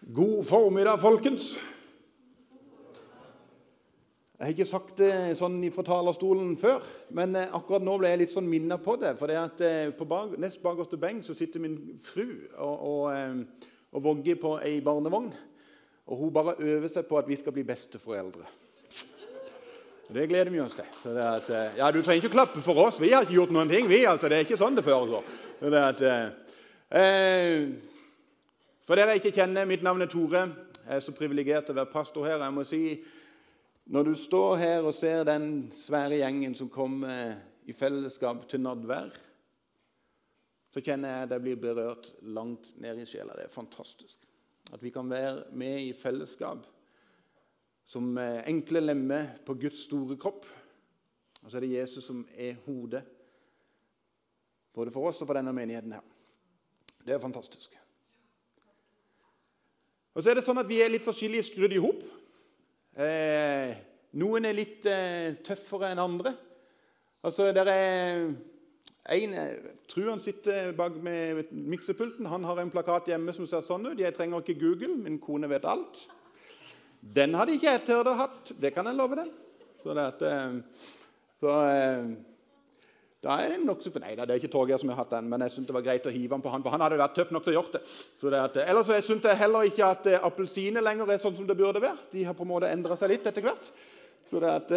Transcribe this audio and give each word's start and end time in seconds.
God 0.00 0.44
formiddag, 0.44 1.00
folkens. 1.00 1.54
Jeg 4.36 4.44
har 4.44 4.52
ikke 4.52 4.66
sagt 4.68 4.98
det 5.00 5.12
sånn 5.38 5.56
fra 5.72 5.84
talerstolen 5.86 6.50
før, 6.60 6.84
men 7.16 7.32
eh, 7.40 7.54
akkurat 7.56 7.80
nå 7.86 7.94
ble 7.96 8.10
jeg 8.10 8.20
litt 8.20 8.34
sånn 8.34 8.50
minnet 8.50 8.82
på 8.84 8.98
det. 9.00 9.14
For 9.16 9.32
det 9.32 9.38
at 9.40 9.62
eh, 9.64 9.94
på 9.96 10.04
bag, 10.04 10.34
nest 10.42 10.60
bakerste 10.60 11.00
benk 11.00 11.24
så 11.24 11.32
sitter 11.38 11.64
min 11.64 11.78
fru 12.04 12.26
og, 12.58 12.74
og, 12.76 13.00
eh, 13.14 13.72
og 13.96 14.04
vogger 14.04 14.36
på 14.42 14.52
ei 14.68 14.74
barnevogn. 14.84 15.32
Og 16.12 16.20
hun 16.20 16.36
bare 16.36 16.58
øver 16.60 16.92
seg 16.92 17.08
på 17.08 17.16
at 17.16 17.32
vi 17.32 17.40
skal 17.40 17.56
bli 17.56 17.64
besteforeldre. 17.64 18.44
Det 20.12 20.28
gleder 20.28 20.52
vi 20.52 20.60
oss 20.62 20.76
til. 20.76 21.16
At, 21.16 21.48
ja, 21.80 21.88
Du 21.90 22.02
trenger 22.02 22.20
ikke 22.20 22.36
klappe 22.36 22.60
for 22.62 22.84
oss. 22.84 23.00
Vi 23.00 23.16
har 23.16 23.24
ikke 23.24 23.40
gjort 23.40 23.56
noen 23.56 23.72
ting. 23.72 23.88
vi, 23.88 24.04
altså. 24.04 24.28
Det 24.28 24.36
er 24.36 24.44
ikke 24.44 24.60
sånn 24.60 24.76
det 24.76 24.84
foregår. 24.86 25.24
Det 25.64 25.82
at, 25.88 26.04
eh, 26.92 27.95
for 28.86 28.94
dere 28.94 29.16
ikke 29.18 29.34
kjenner, 29.34 29.66
mitt 29.66 29.82
navn 29.82 30.04
er 30.04 30.10
Tore. 30.10 30.44
Jeg 30.86 30.94
er 30.94 31.02
så 31.02 31.14
privilegert 31.14 31.66
til 31.66 31.74
å 31.74 31.80
være 31.80 31.90
pastor 31.90 32.26
her. 32.28 32.38
Jeg 32.44 32.54
må 32.54 32.62
si, 32.64 32.82
Når 33.86 34.02
du 34.02 34.14
står 34.18 34.56
her 34.56 34.82
og 34.82 34.94
ser 34.94 35.24
den 35.24 35.70
svære 35.70 36.18
gjengen 36.18 36.54
som 36.58 36.68
kommer 36.70 37.36
i 37.66 37.72
fellesskap 37.72 38.48
til 38.50 38.60
nadvær, 38.64 39.12
så 40.74 40.82
kjenner 40.82 41.20
jeg 41.20 41.28
det 41.30 41.38
blir 41.44 41.60
berørt 41.62 42.08
langt 42.22 42.72
ned 42.82 42.98
i 42.98 43.06
sjela. 43.06 43.36
Det 43.38 43.46
er 43.46 43.54
fantastisk. 43.54 44.26
At 44.74 44.82
vi 44.82 44.90
kan 44.90 45.10
være 45.10 45.46
med 45.54 45.84
i 45.84 45.92
fellesskap 45.94 46.66
som 47.86 48.18
enkle 48.18 48.82
lemmer 48.82 49.36
på 49.46 49.54
Guds 49.54 49.84
store 49.86 50.18
kropp. 50.18 50.46
Og 51.44 51.50
så 51.50 51.58
er 51.58 51.66
det 51.66 51.74
Jesus 51.76 52.04
som 52.10 52.26
er 52.34 52.58
hodet, 52.66 53.04
både 54.74 54.90
for 54.90 55.06
oss 55.06 55.22
og 55.22 55.30
for 55.30 55.38
denne 55.38 55.54
menigheten 55.54 55.94
her. 55.94 56.06
Det 57.06 57.14
er 57.14 57.22
fantastisk. 57.22 57.78
Og 60.16 60.24
så 60.24 60.32
er 60.32 60.38
det 60.38 60.46
sånn 60.46 60.62
at 60.62 60.68
Vi 60.68 60.80
er 60.80 60.88
litt 60.92 61.04
forskjellige 61.04 61.50
skrudd 61.50 61.74
i 61.76 61.80
hop. 61.82 62.00
Eh, 62.96 63.72
noen 64.16 64.48
er 64.48 64.56
litt 64.56 64.86
eh, 64.88 65.36
tøffere 65.44 65.90
enn 65.92 66.00
andre. 66.00 66.32
Altså, 67.26 67.50
der 67.52 67.68
er 67.68 68.22
en, 69.12 69.34
jeg 69.36 69.74
tror 69.90 70.08
han 70.14 70.22
sitter 70.24 70.72
bak 70.78 70.96
med 71.04 71.50
miksepulten. 71.52 72.28
Han 72.32 72.46
har 72.48 72.62
en 72.62 72.72
plakat 72.72 73.10
hjemme 73.12 73.34
som 73.36 73.48
ser 73.50 73.66
sånn 73.66 73.84
ut. 73.90 74.00
Jeg 74.00 74.16
trenger 74.16 74.40
ikke 74.40 74.56
Google, 74.62 74.96
min 75.04 75.20
kone 75.20 75.50
vet 75.52 75.68
alt. 75.68 76.06
Den 77.00 77.36
hadde 77.36 77.58
ikke 77.58 77.74
jeg 77.74 77.84
turt 77.86 78.08
å 78.08 78.16
hatt. 78.16 78.54
Det 78.56 78.72
kan 78.74 78.88
jeg 78.88 78.96
love 78.96 79.20
deg. 79.20 79.28
Så, 79.82 79.92
det 79.92 80.06
at, 80.14 80.24
eh, 80.26 80.88
så 81.44 81.58
eh, 81.68 82.08
da 83.24 83.36
er 83.40 83.54
det 83.54 83.64
nokså 83.64 83.90
Nei 84.02 84.12
det 84.18 84.26
er 84.28 84.38
ikke 84.38 84.52
Torgeir 84.52 84.80
som 84.80 84.90
har 84.92 85.00
hatt 85.00 85.14
den, 85.16 85.28
men 85.30 85.42
jeg 85.46 85.54
syntes 85.54 85.70
det 85.70 85.76
var 85.78 85.84
greit 85.86 86.06
å 86.06 86.12
hive 86.12 86.34
den 86.34 86.42
på 86.44 86.52
han, 86.52 86.64
for 86.64 86.74
han 86.74 86.82
hadde 86.84 86.98
vært 87.00 87.14
tøff 87.16 87.30
nok 87.34 87.46
til 87.46 87.54
å 87.54 87.58
gjøre 87.58 87.78
det. 87.78 87.82
Så 88.20 88.32
det 88.32 88.42
at, 88.42 88.58
ellers 88.66 88.90
jeg 88.92 89.06
syns 89.06 89.28
jeg 89.30 89.40
heller 89.40 89.68
ikke 89.70 89.86
at 89.88 90.08
uh, 90.12 90.18
appelsiner 90.28 90.84
lenger 90.84 91.12
er 91.12 91.22
sånn 91.22 91.36
som 91.38 91.46
det 91.48 91.56
burde 91.58 91.82
være. 91.82 92.10
De 92.12 92.26
har 92.26 92.36
på 92.36 92.44
en 92.44 92.50
måte 92.52 92.70
endra 92.70 92.98
seg 92.98 93.14
litt 93.14 93.26
etter 93.26 93.46
hvert. 93.46 93.70
Så 94.28 94.42
det, 94.42 94.52
at, 94.52 94.74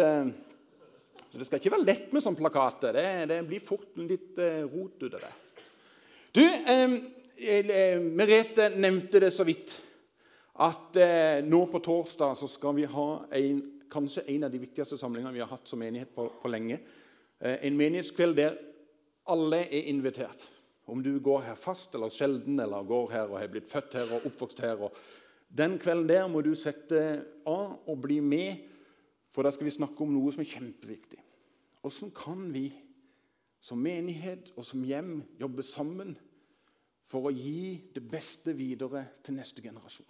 så 1.30 1.40
det 1.40 1.46
skal 1.46 1.60
ikke 1.60 1.74
være 1.74 1.86
lett 1.86 2.14
med 2.14 2.24
sånne 2.24 2.40
plakater. 2.40 2.96
Det, 2.96 3.06
det 3.30 3.38
blir 3.50 3.64
fort 3.66 4.00
litt 4.00 4.40
uh, 4.40 4.64
rot 4.72 5.04
ut 5.04 5.18
av 5.18 5.26
det. 5.26 5.34
Du, 6.30 6.44
Merete 7.40 8.66
nevnte 8.76 9.22
det 9.22 9.30
så 9.32 9.46
vidt 9.48 9.72
at 10.60 10.98
nå 11.48 11.60
på 11.72 11.80
torsdag 11.80 12.34
så 12.36 12.48
skal 12.52 12.74
vi 12.76 12.84
ha 12.90 13.06
en, 13.38 13.62
kanskje 13.90 14.26
en 14.34 14.44
av 14.44 14.52
de 14.52 14.60
viktigste 14.60 14.98
samlingene 15.00 15.32
vi 15.32 15.40
har 15.40 15.48
hatt 15.48 15.70
som 15.70 15.80
menighet 15.80 16.12
på, 16.12 16.26
på 16.42 16.50
lenge. 16.52 16.76
Eh, 17.40 17.58
en 17.66 17.76
menighetskveld 17.76 18.36
der 18.36 18.58
alle 19.30 19.64
er 19.64 19.88
invitert. 19.88 20.50
Om 20.86 21.02
du 21.02 21.18
går 21.22 21.40
her 21.40 21.54
fast 21.54 21.94
eller 21.94 22.10
sjelden, 22.12 22.60
eller 22.60 22.82
går 22.84 23.10
her 23.10 23.30
og 23.30 23.38
har 23.38 23.48
blitt 23.48 23.70
født 23.70 23.94
her 23.94 24.12
og 24.14 24.26
oppvokst 24.26 24.60
her. 24.60 24.76
Og 24.76 24.96
den 25.48 25.78
kvelden 25.78 26.08
der 26.08 26.26
må 26.28 26.42
du 26.42 26.54
sette 26.58 27.24
av 27.46 27.78
og 27.86 28.00
bli 28.02 28.20
med, 28.20 28.66
for 29.30 29.46
da 29.46 29.52
skal 29.54 29.68
vi 29.68 29.74
snakke 29.74 30.02
om 30.02 30.12
noe 30.12 30.32
som 30.34 30.42
er 30.42 30.50
kjempeviktig. 30.50 31.20
Hvordan 31.80 32.10
kan 32.16 32.48
vi 32.52 32.66
som 33.60 33.78
menighet 33.80 34.50
og 34.56 34.66
som 34.66 34.82
hjem 34.84 35.20
jobbe 35.40 35.62
sammen 35.64 36.16
for 37.08 37.28
å 37.28 37.34
gi 37.34 37.92
det 37.94 38.02
beste 38.10 38.52
videre 38.56 39.06
til 39.24 39.38
neste 39.38 39.62
generasjon? 39.62 40.08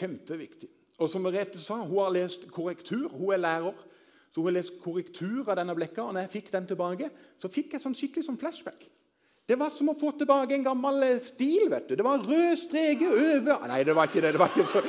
Kjempeviktig. 0.00 0.70
Og 1.00 1.08
som 1.10 1.24
Merete 1.24 1.58
sa, 1.58 1.80
Hun 1.82 1.98
har 1.98 2.12
lest 2.14 2.46
korrektur, 2.52 3.08
hun 3.08 3.32
er 3.34 3.42
lærer. 3.42 3.74
Så 4.30 4.44
hun 4.44 4.54
leste 4.54 4.78
korrektur 4.82 5.48
av 5.48 5.56
denne 5.58 5.74
blekka, 5.74 6.04
og 6.04 6.14
når 6.14 6.26
jeg 6.26 6.34
fikk 6.36 6.52
den 6.54 6.68
tilbake, 6.70 7.10
så 7.40 7.50
fikk 7.50 7.74
jeg 7.74 7.82
sånn 7.82 7.96
skikkelig 7.98 8.28
sånn 8.28 8.38
flashback. 8.40 8.86
Det 9.50 9.56
var 9.58 9.72
som 9.74 9.88
å 9.90 9.96
få 9.98 10.12
tilbake 10.14 10.54
en 10.54 10.62
gammel 10.62 11.02
eh, 11.02 11.16
stil. 11.18 11.64
vet 11.72 11.88
du. 11.88 11.96
Det 11.98 12.06
var 12.06 12.22
rød 12.22 12.58
streke 12.60 13.08
over 13.10 13.66
Nei, 13.66 13.80
det 13.82 13.96
var 13.98 14.06
ikke 14.06 14.22
det. 14.22 14.30
det 14.36 14.38
var 14.38 14.52
ikke 14.54 14.66
så... 14.70 14.82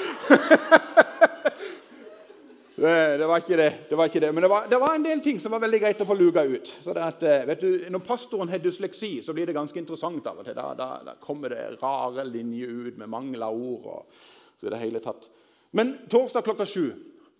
det, 2.81 3.25
var 3.25 3.41
ikke 3.41 3.57
det. 3.57 3.71
det 3.89 3.97
var 3.97 4.11
ikke 4.11 4.21
det. 4.21 4.29
Men 4.37 4.45
det 4.45 4.51
var, 4.53 4.67
det 4.69 4.79
var, 4.83 4.93
en 4.93 5.07
del 5.07 5.23
ting 5.25 5.41
som 5.41 5.55
var 5.55 5.63
veldig 5.65 5.79
greit 5.81 6.03
å 6.05 6.07
få 6.11 6.19
luka 6.19 6.45
ut. 6.45 6.69
Så 6.83 6.93
det 6.93 7.07
at, 7.07 7.25
eh, 7.25 7.47
vet 7.49 7.65
du, 7.65 7.89
Når 7.95 8.05
pastoren 8.05 8.53
har 8.53 8.61
dysleksi, 8.61 9.15
så 9.25 9.33
blir 9.33 9.49
det 9.49 9.57
ganske 9.57 9.81
interessant 9.81 10.29
av 10.29 10.43
og 10.43 10.45
til. 10.45 10.57
Da, 10.59 10.67
da, 10.77 10.91
da 11.09 11.17
kommer 11.25 11.55
det 11.55 11.65
rare 11.81 12.27
linjer 12.29 12.69
ut 12.85 13.01
med 13.01 13.09
mangel 13.09 13.49
av 13.49 13.57
ord. 13.57 13.89
Og, 13.95 14.29
så 14.61 14.69
det 14.69 14.83
hele 14.83 15.01
tatt. 15.01 15.25
Men 15.73 15.95
torsdag 16.05 16.45
klokka 16.45 16.69
sju, 16.69 16.91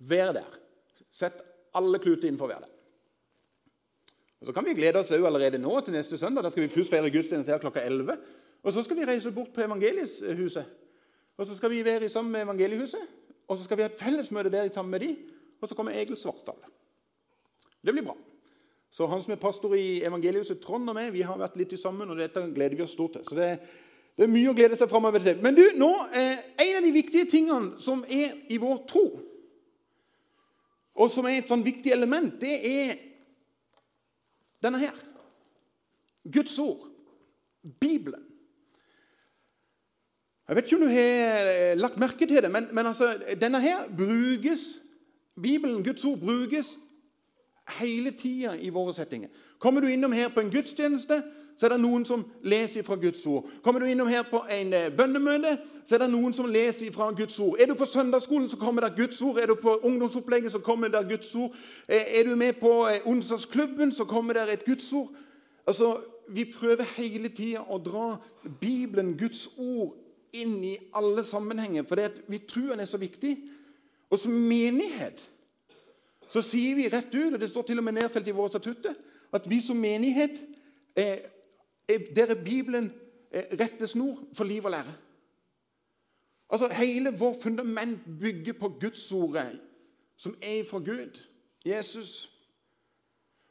vær 0.10 0.34
der. 0.42 0.58
Sett 1.14 1.51
alle 1.74 2.00
kluter 2.00 2.28
innenfor 2.28 2.52
hver 2.52 2.64
dag. 2.64 2.70
Og 4.42 4.48
Så 4.48 4.54
kan 4.54 4.66
vi 4.66 4.74
glede 4.74 5.00
oss 5.00 5.12
allerede 5.12 5.58
nå 5.62 5.80
til 5.82 5.94
neste 5.94 6.18
søndag. 6.18 6.44
Da 6.44 6.50
skal 6.50 6.64
vi 6.64 6.68
først 6.74 6.90
feire 6.90 7.12
gudstjeneste 7.12 7.52
her 7.52 7.62
klokka 7.62 7.84
11. 7.86 8.18
Og 8.64 8.74
så 8.74 8.84
skal 8.84 8.98
vi 8.98 9.06
reise 9.06 9.32
bort 9.32 9.54
på 9.54 9.62
Evangelieshuset. 9.62 10.66
Og 11.38 11.48
så 11.48 11.56
skal 11.56 11.72
vi 11.72 11.86
være 11.86 12.10
sammen 12.10 12.32
med 12.32 12.42
Evangeliehuset. 12.42 13.06
Og 13.48 13.58
så 13.58 13.64
skal 13.64 13.78
vi 13.78 13.84
ha 13.84 13.90
et 13.90 14.00
fellesmøte 14.00 14.52
der 14.52 14.70
sammen 14.74 14.92
med 14.92 15.00
de. 15.00 15.16
Og 15.62 15.70
så 15.70 15.76
kommer 15.76 15.92
Egil 15.92 16.18
Svartdal. 16.18 16.58
Det 17.86 17.94
blir 17.94 18.04
bra. 18.04 18.18
Så 18.92 19.08
han 19.08 19.24
som 19.24 19.32
er 19.32 19.40
pastor 19.40 19.74
i 19.74 20.04
Evangeliehuset, 20.04 20.60
Trond 20.60 20.90
og 20.90 20.96
meg, 20.96 21.14
vi 21.14 21.22
har 21.22 21.38
vært 21.40 21.56
litt 21.58 21.80
sammen, 21.80 22.10
og 22.10 22.18
dette 22.20 22.44
gleder 22.56 22.76
vi 22.76 22.84
oss 22.84 22.92
stort 22.92 23.14
til. 23.16 23.24
Så 23.30 23.38
det, 23.38 23.60
det 24.18 24.26
er 24.26 24.32
mye 24.32 24.52
å 24.52 24.56
glede 24.58 24.78
seg 24.78 24.90
framover 24.92 25.24
til. 25.24 25.38
Men 25.42 25.56
du, 25.56 25.64
nå, 25.80 25.92
eh, 26.18 26.42
en 26.66 26.80
av 26.80 26.84
de 26.84 26.92
viktige 26.92 27.30
tingene 27.30 27.80
som 27.80 28.04
er 28.10 28.36
i 28.52 28.58
vår 28.60 28.82
tro 28.90 29.06
og 30.96 31.12
som 31.12 31.26
er 31.26 31.40
et 31.40 31.50
sånn 31.52 31.64
viktig 31.66 31.94
element, 31.94 32.36
det 32.42 32.58
er 32.68 32.96
denne 34.62 34.82
her. 34.82 34.98
Guds 36.28 36.58
ord. 36.60 36.88
Bibelen. 37.62 38.24
Jeg 40.48 40.58
vet 40.58 40.66
ikke 40.66 40.78
om 40.78 40.84
du 40.84 40.92
har 40.92 41.48
eh, 41.48 41.78
lagt 41.78 42.00
merke 42.02 42.28
til 42.28 42.42
det, 42.44 42.50
men, 42.52 42.68
men 42.76 42.90
altså, 42.90 43.14
denne 43.40 43.62
her 43.62 43.86
brukes 43.98 44.66
Bibelen, 45.42 45.84
Guds 45.84 46.04
ord, 46.04 46.18
brukes 46.20 46.74
hele 47.78 48.12
tida 48.12 48.56
i 48.60 48.70
våre 48.74 48.94
settinger. 48.94 49.30
Kommer 49.60 49.82
du 49.82 49.88
innom 49.88 50.12
her 50.12 50.28
på 50.34 50.42
en 50.42 50.52
gudstjeneste, 50.52 51.22
så 51.58 51.66
er 51.66 51.76
det 51.76 51.82
noen 51.82 52.06
som 52.06 52.24
leser 52.44 52.84
fra 52.84 52.96
Guds 52.96 53.26
ord. 53.30 53.48
Kommer 53.64 53.80
du 53.80 53.90
innom 53.90 54.10
her 54.10 54.24
på 54.28 54.44
en 54.50 54.74
eh, 54.74 54.90
bønnemøte, 54.98 55.58
så 55.86 55.96
er 55.96 56.04
det 56.04 56.12
noen 56.14 56.34
som 56.34 56.50
leser 56.50 56.92
fra 56.94 57.12
Guds 57.16 57.40
ord. 57.40 57.58
Er 57.60 57.70
du 57.70 57.76
på 57.78 57.86
søndagsskolen, 57.86 58.50
så 58.50 58.58
kommer 58.58 58.86
det 58.86 58.96
Guds 58.98 59.22
ord. 59.22 59.40
Er 59.40 59.52
du 59.52 59.56
på 59.56 59.76
ungdomsopplegget, 59.84 60.52
så 60.52 60.60
kommer 60.60 60.88
det 60.90 61.04
Guds 61.10 61.36
ord. 61.36 61.56
Eh, 61.88 62.20
er 62.20 62.30
du 62.30 62.36
med 62.36 62.54
på 62.62 62.88
eh, 62.88 63.02
onsdagsklubben, 63.06 63.94
så 63.94 64.06
kommer 64.06 64.34
det 64.34 64.54
et 64.54 64.66
Guds 64.66 64.94
ord. 64.94 65.10
Altså, 65.68 65.98
Vi 66.32 66.46
prøver 66.48 66.88
hele 66.96 67.28
tida 67.30 67.60
å 67.68 67.76
dra 67.84 68.16
Bibelen, 68.62 69.18
Guds 69.20 69.50
ord, 69.58 69.98
inn 70.32 70.62
i 70.64 70.78
alle 70.96 71.26
sammenhenger, 71.28 71.84
for 71.84 72.00
vi 72.28 72.38
tror 72.48 72.70
den 72.70 72.80
er 72.80 72.88
så 72.88 72.98
viktig. 72.98 73.34
Og 74.10 74.20
som 74.20 74.32
menighet 74.32 75.20
så 76.32 76.40
sier 76.44 76.78
vi 76.78 76.88
rett 76.88 77.12
ut, 77.12 77.34
og 77.34 77.40
det 77.40 77.50
står 77.52 77.68
til 77.68 77.82
og 77.82 77.84
med 77.84 77.98
nedfelt 78.00 78.28
i 78.32 78.36
våre 78.36 78.54
statutter, 78.54 78.96
at 79.32 79.50
vi 79.50 79.60
som 79.64 79.80
menighet 79.80 80.38
er 80.96 81.26
der 82.16 82.32
er 82.32 82.44
Bibelen 82.44 82.92
rettesnor 83.34 84.20
for 84.34 84.44
liv 84.44 84.66
og 84.66 84.72
lære. 84.72 84.94
Altså, 86.50 86.74
Hele 86.74 87.14
vår 87.20 87.36
fundament 87.44 88.00
bygger 88.20 88.54
på 88.54 88.70
Gudsordet, 88.80 89.60
som 90.18 90.36
er 90.42 90.64
fra 90.70 90.78
Gud, 90.78 91.22
Jesus. 91.66 92.30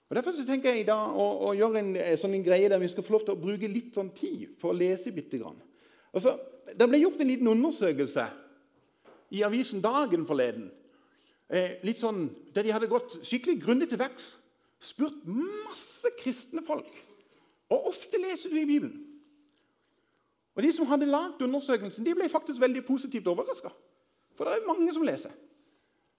Og 0.09 0.17
Derfor 0.17 0.33
så 0.33 0.47
tenker 0.47 0.71
jeg 0.71 0.81
i 0.81 0.87
dag 0.87 1.17
å, 1.17 1.27
å 1.49 1.53
gjøre 1.55 1.79
en, 1.79 1.97
eh, 1.97 2.17
sånn 2.19 2.35
en 2.35 2.45
greie 2.45 2.69
der 2.69 2.81
vi 2.83 2.89
skal 2.91 3.07
få 3.07 3.15
lov 3.15 3.25
til 3.25 3.37
å 3.37 3.41
bruke 3.41 3.71
litt 3.71 3.95
sånn 3.95 4.11
tid 4.15 4.57
for 4.59 4.73
å 4.73 4.77
lese 4.77 5.13
bitte 5.15 5.39
grann. 5.39 5.61
Altså, 6.13 6.35
det 6.67 6.89
ble 6.89 6.99
gjort 6.99 7.23
en 7.23 7.31
liten 7.31 7.49
undersøkelse 7.49 8.27
i 9.31 9.45
avisen 9.47 9.81
Dagen 9.81 10.27
forleden. 10.27 10.71
Eh, 11.49 11.79
litt 11.87 12.03
sånn, 12.03 12.29
Der 12.55 12.63
de 12.63 12.73
hadde 12.73 12.91
gått 12.91 13.21
skikkelig 13.23 13.63
grundig 13.63 13.89
til 13.89 13.99
verks. 13.99 14.37
Spurt 14.81 15.25
masse 15.27 16.11
kristne 16.19 16.63
folk 16.67 16.91
og 17.71 17.87
ofte 17.93 18.19
leser 18.19 18.51
du 18.51 18.57
i 18.57 18.67
Bibelen. 18.67 19.07
Og 20.55 20.63
De 20.63 20.73
som 20.73 20.87
hadde 20.87 21.07
lagd 21.07 21.43
undersøkelsen, 21.43 22.07
de 22.07 22.15
ble 22.15 22.29
faktisk 22.29 22.61
veldig 22.61 22.85
positivt 22.85 23.27
overraska. 23.27 23.71
For 24.35 24.45
det 24.45 24.53
er 24.53 24.59
jo 24.61 24.67
mange 24.67 24.93
som 24.93 25.03
leser. 25.03 25.31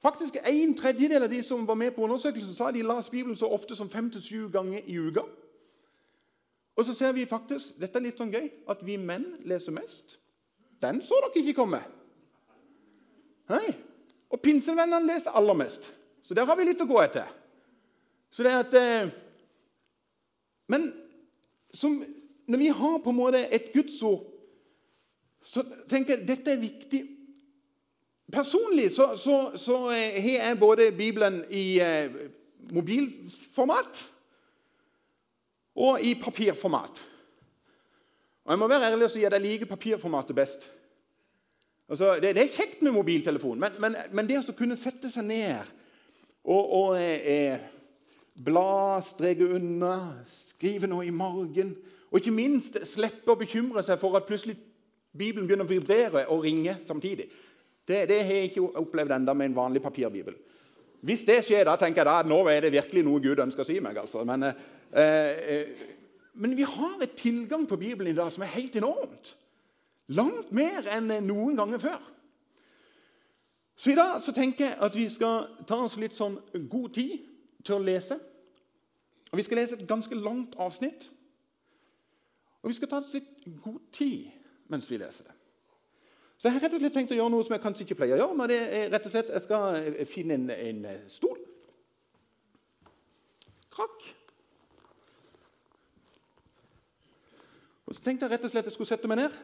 Faktisk 0.02 0.38
En 0.48 0.78
tredjedel 0.78 1.24
av 1.24 1.30
de 1.30 1.44
som 1.44 1.68
var 1.68 1.76
med 1.76 1.92
på 1.92 2.04
undersøkelsen, 2.04 2.56
sa 2.56 2.72
de 2.72 2.82
las 2.82 3.10
Bibelen 3.10 3.36
så 3.36 3.46
ofte 3.46 3.76
som 3.76 3.90
fem 3.90 4.12
til 4.12 4.24
syv 4.24 4.52
ganger 4.52 4.82
i 4.86 4.98
uka. 4.98 5.22
Og 6.76 6.86
så 6.86 6.94
ser 6.94 7.12
vi 7.12 7.26
faktisk 7.26 7.76
dette 7.80 8.00
er 8.00 8.08
litt 8.08 8.18
sånn 8.18 8.32
gøy, 8.34 8.48
at 8.70 8.82
vi 8.86 8.98
menn 8.98 9.26
leser 9.46 9.72
mest. 9.72 10.18
den 10.82 11.02
så 11.02 11.14
dere 11.22 11.44
ikke 11.44 11.54
komme. 11.54 11.78
Nei. 13.50 13.76
Og 14.32 14.40
pinsevennene 14.42 15.06
leser 15.06 15.36
aller 15.38 15.54
mest. 15.54 15.92
Så 16.24 16.34
der 16.34 16.46
har 16.46 16.56
vi 16.56 16.66
litt 16.66 16.82
å 16.82 16.88
gå 16.88 16.98
etter. 17.04 17.28
Så 18.32 18.44
det 18.44 18.52
er 18.52 18.60
at, 18.60 18.74
eh, 18.74 19.12
Men 20.68 20.94
som, 21.74 22.04
når 22.48 22.58
vi 22.58 22.68
har 22.68 23.00
på 23.04 23.10
en 23.10 23.20
måte 23.20 23.46
et 23.54 23.72
gudsord, 23.74 24.28
så 25.42 25.64
tenker 25.90 26.18
jeg 26.18 26.28
dette 26.28 26.54
er 26.54 26.62
viktig. 26.62 27.02
Personlig 28.32 28.92
så, 28.96 29.12
så, 29.18 29.52
så 29.60 29.78
har 29.90 30.22
jeg 30.22 30.60
både 30.60 30.92
Bibelen 30.96 31.42
i 31.50 31.80
eh, 31.84 32.14
mobilformat 32.72 34.04
og 35.76 36.04
i 36.04 36.14
papirformat. 36.16 37.02
Og 38.46 38.54
Jeg 38.54 38.60
må 38.60 38.68
være 38.68 38.92
ærlig 38.92 39.08
og 39.08 39.12
si 39.12 39.26
at 39.26 39.34
jeg 39.34 39.42
liker 39.42 39.70
papirformatet 39.70 40.36
best. 40.36 40.70
Altså, 41.92 42.14
det, 42.22 42.36
det, 42.36 42.46
er 42.46 42.56
kjekt 42.56 42.82
med 42.82 42.96
mobiltelefon, 42.96 43.60
men, 43.60 43.76
men, 43.80 43.96
men, 44.16 44.28
det 44.28 44.40
å 44.40 44.56
kunne 44.56 44.80
sette 44.80 45.10
seg 45.12 45.26
ned 45.28 45.72
og, 46.48 46.62
og 46.72 46.96
eh, 46.96 47.60
bla, 48.40 49.02
streke 49.04 49.50
unna, 49.58 49.98
skrive 50.62 50.90
noe 50.90 51.08
i 51.08 51.14
margen 51.14 51.74
Og 52.12 52.20
ikke 52.20 52.34
minst 52.36 52.78
slippe 52.86 53.34
å 53.34 53.40
bekymre 53.40 53.82
seg 53.86 54.00
for 54.02 54.18
at 54.20 54.28
plutselig 54.28 54.58
Bibelen 55.12 55.48
begynner 55.48 55.68
å 55.68 55.72
vibrere 55.72 56.26
og 56.32 56.46
ringe 56.46 56.78
samtidig. 56.88 57.26
Det, 57.88 58.06
det 58.08 58.20
har 58.24 58.38
jeg 58.38 58.50
ikke 58.52 58.64
opplevd 58.80 59.12
enda 59.16 59.34
med 59.36 59.50
en 59.50 59.56
vanlig 59.58 59.82
papirbibel. 59.84 60.38
Hvis 61.04 61.26
det 61.28 61.42
skjer, 61.44 61.66
da 61.68 61.76
tenker 61.80 62.06
jeg 62.08 62.24
at 62.24 62.30
nå 62.30 62.38
er 62.48 62.64
det 62.64 62.72
virkelig 62.72 63.04
noe 63.04 63.24
Gud 63.24 63.42
ønsker 63.44 63.66
å 63.66 63.68
si 63.68 63.80
meg. 63.84 63.98
altså. 64.00 64.24
Men, 64.28 64.46
eh, 64.48 65.42
eh, 65.56 65.84
men 66.40 66.56
vi 66.56 66.64
har 66.64 67.04
et 67.04 67.18
tilgang 67.20 67.66
på 67.68 67.80
Bibelen 67.82 68.14
i 68.14 68.16
dag 68.16 68.32
som 68.32 68.46
er 68.46 68.54
helt 68.54 68.76
enormt. 68.80 69.34
Langt 70.16 70.52
mer 70.56 70.88
enn 70.96 71.12
noen 71.28 71.60
ganger 71.60 71.84
før. 71.84 72.00
Så 73.76 73.92
i 73.92 74.00
dag 74.00 74.22
så 74.24 74.32
tenker 74.32 74.66
jeg 74.70 74.80
at 74.80 74.96
vi 74.96 75.10
skal 75.10 75.48
ta 75.68 75.80
oss 75.84 75.98
litt 76.00 76.16
sånn 76.16 76.38
god 76.70 76.92
tid 76.96 77.18
til 77.66 77.80
å 77.80 77.84
lese. 77.84 78.20
Og 79.32 79.38
Vi 79.38 79.44
skal 79.44 79.58
lese 79.58 79.76
et 79.80 79.88
ganske 79.88 80.16
langt 80.16 80.56
avsnitt. 80.60 81.12
Og 82.62 82.70
vi 82.70 82.74
skal 82.78 82.90
ta 82.90 83.00
oss 83.02 83.14
litt 83.14 83.46
god 83.64 83.80
tid 83.92 84.32
mens 84.72 84.88
vi 84.92 84.98
leser 84.98 85.28
det. 85.28 85.34
Så 86.38 86.48
Jeg 86.48 86.54
har 86.54 86.64
rett 86.64 86.74
og 86.74 86.82
slett 86.82 86.94
tenkt 86.96 87.12
å 87.14 87.16
gjøre 87.16 87.30
noe 87.30 87.46
som 87.46 87.54
jeg 87.54 87.62
kanskje 87.62 87.86
ikke 87.86 87.96
pleier 88.00 88.18
å 88.18 88.24
gjøre. 88.24 88.36
men 88.38 88.50
det 88.50 88.60
er 88.62 88.90
rett 88.90 89.06
og 89.06 89.12
slett 89.12 89.30
Jeg 89.30 89.42
skal 89.42 90.06
finne 90.10 90.34
en, 90.34 90.50
en 90.50 91.10
stol. 91.10 91.38
Krakk. 93.72 94.08
Og 97.86 97.96
Så 97.96 98.02
tenkte 98.02 98.26
jeg 98.26 98.32
rett 98.32 98.46
og 98.48 98.54
slett 98.54 98.66
jeg 98.66 98.74
skulle 98.74 98.90
sette 98.90 99.12
meg 99.12 99.20
ned. 99.20 99.36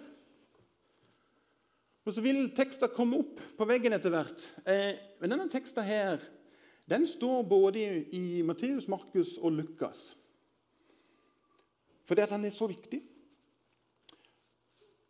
Og 2.08 2.14
Så 2.16 2.24
vil 2.24 2.50
teksten 2.56 2.90
komme 2.96 3.20
opp 3.20 3.42
på 3.58 3.68
veggen 3.68 3.94
etter 3.94 4.14
hvert. 4.14 4.44
Eh, 4.66 4.96
men 5.20 5.34
denne 5.34 5.50
teksten 5.52 5.84
her, 5.84 6.24
den 6.90 7.08
står 7.08 7.42
både 7.44 8.06
i, 8.12 8.42
Matteus, 8.42 8.88
Markus 8.88 9.38
og 9.38 9.52
Lukas. 9.52 10.18
Fordi 12.06 12.22
at 12.22 12.30
den 12.30 12.46
er 12.46 12.50
så 12.50 12.68
viktig. 12.68 13.02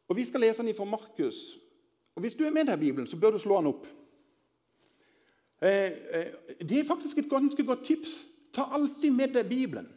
Og 0.08 0.16
Vi 0.16 0.26
skal 0.26 0.42
lese 0.42 0.64
den 0.64 0.76
fra 0.76 0.86
Markus. 0.86 1.58
Og 2.16 2.22
Hvis 2.22 2.34
du 2.34 2.44
er 2.44 2.50
med 2.50 2.66
deg 2.66 2.74
i 2.74 2.86
Bibelen, 2.86 3.08
så 3.08 3.18
bør 3.18 3.32
du 3.32 3.38
slå 3.38 3.58
den 3.58 3.68
opp. 3.68 3.86
Eh, 5.62 5.92
eh, 6.20 6.34
det 6.60 6.80
er 6.80 6.88
faktisk 6.88 7.18
et 7.18 7.30
ganske 7.30 7.66
godt 7.66 7.86
tips. 7.86 8.26
Ta 8.54 8.70
alltid 8.72 9.12
med 9.12 9.34
deg 9.34 9.50
Bibelen. 9.50 9.88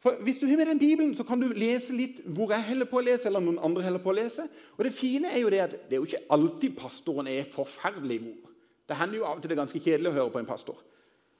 For 0.00 0.16
Hvis 0.22 0.38
du 0.38 0.46
har 0.46 0.56
med 0.56 0.66
den 0.66 0.78
Bibelen, 0.78 1.16
så 1.16 1.24
kan 1.24 1.40
du 1.40 1.48
lese 1.52 1.92
litt 1.92 2.20
hvor 2.24 2.52
jeg 2.52 2.62
heller 2.62 2.88
på 2.88 3.00
å 3.00 3.04
lese, 3.04 3.28
eller 3.28 3.40
noen 3.40 3.60
andre 3.60 3.82
heller 3.82 4.00
på 4.00 4.12
å 4.12 4.16
lese. 4.16 4.48
Og 4.76 4.84
Det 4.84 4.92
fine 4.92 5.32
er 5.32 5.40
jo 5.40 5.50
det 5.50 5.60
at 5.60 5.70
det 5.88 5.96
er 5.96 6.00
jo 6.00 6.08
ikke 6.08 6.24
alltid 6.30 6.76
pastoren 6.76 7.26
er 7.26 7.48
forferdelig 7.52 8.20
god. 8.24 8.49
Det 8.90 8.98
hender 8.98 9.20
jo 9.20 9.26
av 9.28 9.38
og 9.38 9.42
til 9.42 9.52
det 9.52 9.54
er 9.54 9.62
ganske 9.62 9.80
kjedelig 9.84 10.10
å 10.10 10.16
høre 10.16 10.32
på 10.34 10.40
en 10.40 10.48
pastor. 10.48 10.78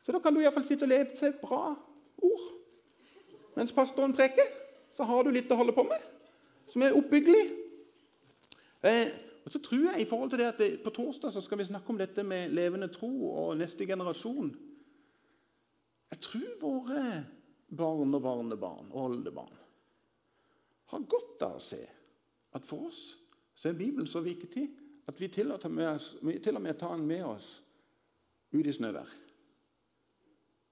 Så 0.06 0.14
da 0.14 0.20
kan 0.22 0.34
du 0.34 0.40
i 0.40 0.50
fall 0.54 0.66
sitte 0.68 0.86
og 0.86 0.92
lese 0.92 1.32
bra 1.40 1.72
ord. 2.22 2.44
Mens 3.56 3.74
pastoren 3.74 4.14
preker, 4.14 4.46
så 4.94 5.02
har 5.08 5.26
du 5.26 5.32
litt 5.34 5.50
å 5.50 5.58
holde 5.58 5.74
på 5.74 5.82
med, 5.88 6.04
som 6.70 6.84
er 6.86 6.94
oppbyggelig. 6.94 7.42
Eh, 8.86 9.10
og 9.42 9.50
så 9.52 9.60
tror 9.66 9.88
jeg 9.88 10.04
i 10.04 10.08
forhold 10.08 10.30
til 10.30 10.40
det 10.40 10.46
at 10.46 10.60
det, 10.62 10.68
På 10.84 10.92
torsdag 10.94 11.34
så 11.34 11.42
skal 11.42 11.58
vi 11.58 11.66
snakke 11.68 11.90
om 11.90 11.98
dette 11.98 12.22
med 12.22 12.54
levende 12.54 12.88
tro 12.92 13.10
og 13.28 13.58
neste 13.58 13.86
generasjon. 13.86 14.52
Jeg 16.10 16.22
tror 16.22 16.54
våre 16.62 17.02
barn 17.70 18.14
og 18.14 18.22
barnebarn 18.22 18.90
og 18.90 19.02
oldebarn 19.04 19.58
har 20.90 21.06
godt 21.06 21.42
av 21.46 21.58
å 21.58 21.62
se 21.62 21.80
at 22.54 22.66
for 22.66 22.88
oss 22.88 23.02
så 23.54 23.70
er 23.70 23.78
Bibelen 23.78 24.08
så 24.10 24.22
viktig 24.24 24.64
at 25.06 25.20
vi 25.20 25.28
til 25.32 25.52
og 25.52 26.62
med 26.62 26.78
tar 26.78 26.96
den 26.96 27.06
med 27.06 27.24
oss 27.24 27.48
ut 28.52 28.66
i 28.66 28.72
snøvær. 28.72 29.08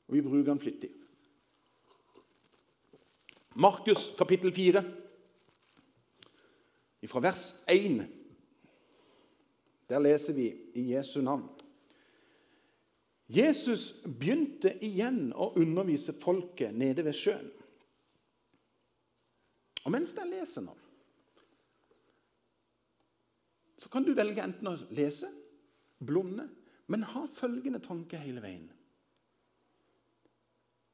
Og 0.09 0.15
vi 0.15 0.23
bruker 0.25 0.51
den 0.53 0.61
flittig. 0.61 0.91
Markus 3.59 4.13
kapittel 4.19 4.53
4, 4.55 4.83
fra 7.09 7.21
vers 7.25 7.55
1. 7.69 8.07
Der 9.89 9.99
leser 9.99 10.37
vi 10.37 10.49
i 10.75 10.93
Jesu 10.95 11.21
navn. 11.21 11.49
Jesus 13.29 13.91
begynte 14.05 14.73
igjen 14.85 15.33
å 15.37 15.51
undervise 15.61 16.15
folket 16.17 16.77
nede 16.77 17.05
ved 17.05 17.17
sjøen. 17.17 17.51
Og 19.85 19.93
mens 19.93 20.15
jeg 20.17 20.31
leser 20.31 20.65
nå, 20.65 20.78
så 23.79 23.89
kan 23.93 24.05
du 24.05 24.15
velge 24.17 24.43
enten 24.43 24.67
å 24.67 24.75
lese, 24.95 25.31
blunde, 26.03 26.49
men 26.91 27.07
ha 27.13 27.27
følgende 27.31 27.81
tanke 27.85 28.19
hele 28.19 28.43
veien. 28.43 28.67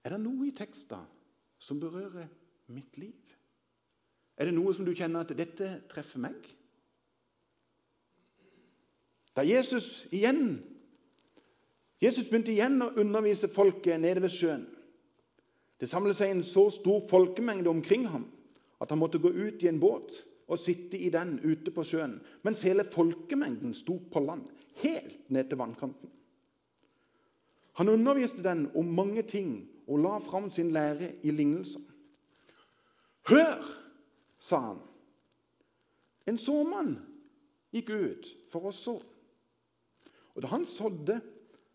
Er 0.04 0.12
det 0.12 0.20
noe 0.20 0.50
i 0.50 0.54
teksten 0.56 1.06
som 1.58 1.80
berører 1.80 2.28
mitt 2.74 2.98
liv? 3.00 3.16
Er 4.36 4.50
det 4.50 4.56
noe 4.56 4.74
som 4.76 4.84
du 4.84 4.92
kjenner 4.92 5.24
at 5.24 5.32
'dette 5.32 5.80
treffer 5.88 6.20
meg'? 6.20 6.50
Da 9.34 9.42
Jesus 9.42 10.06
igjen 10.12 10.62
Jesus 12.02 12.28
begynte 12.28 12.52
igjen 12.52 12.82
å 12.82 12.92
undervise 13.00 13.48
folket 13.48 14.00
nede 14.00 14.20
ved 14.20 14.32
sjøen. 14.34 14.66
Det 15.80 15.88
samlet 15.88 16.18
seg 16.18 16.30
en 16.30 16.44
så 16.44 16.66
stor 16.70 17.00
folkemengde 17.08 17.70
omkring 17.70 18.06
ham 18.08 18.26
at 18.80 18.90
han 18.90 18.98
måtte 18.98 19.18
gå 19.18 19.30
ut 19.32 19.62
i 19.62 19.68
en 19.68 19.80
båt 19.80 20.12
og 20.48 20.60
sitte 20.60 20.98
i 20.98 21.10
den 21.12 21.38
ute 21.44 21.72
på 21.72 21.84
sjøen, 21.86 22.18
mens 22.44 22.64
hele 22.66 22.84
folkemengden 22.84 23.74
sto 23.76 23.96
på 24.12 24.20
land, 24.24 24.44
helt 24.82 25.30
ned 25.32 25.48
til 25.48 25.60
vannkanten. 25.60 26.10
Han 27.80 27.90
underviste 27.90 28.42
den 28.44 28.68
om 28.76 28.92
mange 28.94 29.22
ting 29.26 29.56
og 29.88 30.02
la 30.04 30.18
fram 30.22 30.50
sin 30.50 30.70
lære 30.72 31.10
i 31.22 31.32
lignelser. 31.34 31.82
Hør, 33.28 33.64
sa 34.38 34.60
han. 34.68 34.82
En 36.28 36.38
såmann 36.40 36.94
gikk 37.74 37.90
ut 37.90 38.28
for 38.52 38.68
å 38.68 38.72
så. 38.74 38.94
Og 40.34 40.42
da 40.42 40.50
han 40.52 40.66
sådde, 40.68 41.18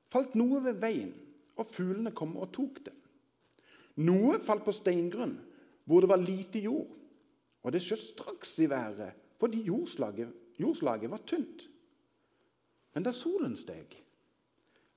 falt 0.09 0.37
noe 0.39 0.61
ved 0.63 0.79
veien, 0.81 1.11
og 1.59 1.67
fuglene 1.67 2.13
kom 2.15 2.37
og 2.39 2.51
tok 2.55 2.79
det. 2.85 2.95
Noe 4.07 4.39
falt 4.45 4.63
på 4.63 4.73
steingrunn, 4.75 5.35
hvor 5.83 6.03
det 6.03 6.11
var 6.11 6.21
lite 6.21 6.61
jord, 6.63 6.87
og 7.63 7.73
det 7.73 7.81
skjøt 7.83 8.03
straks 8.03 8.55
i 8.63 8.69
været 8.71 9.25
fordi 9.39 9.61
jordslaget, 9.63 10.31
jordslaget 10.59 11.11
var 11.11 11.21
tynt. 11.27 11.69
Men 12.93 13.05
da 13.05 13.13
solen 13.15 13.55
steg, 13.57 13.93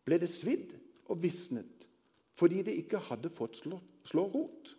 ble 0.02 0.18
det 0.18 0.30
svidd 0.30 0.72
og 1.06 1.20
visnet 1.22 1.86
fordi 2.38 2.62
det 2.66 2.74
ikke 2.80 2.98
hadde 3.10 3.30
fått 3.30 3.60
slå, 3.60 3.76
slå 4.08 4.24
rot. 4.32 4.70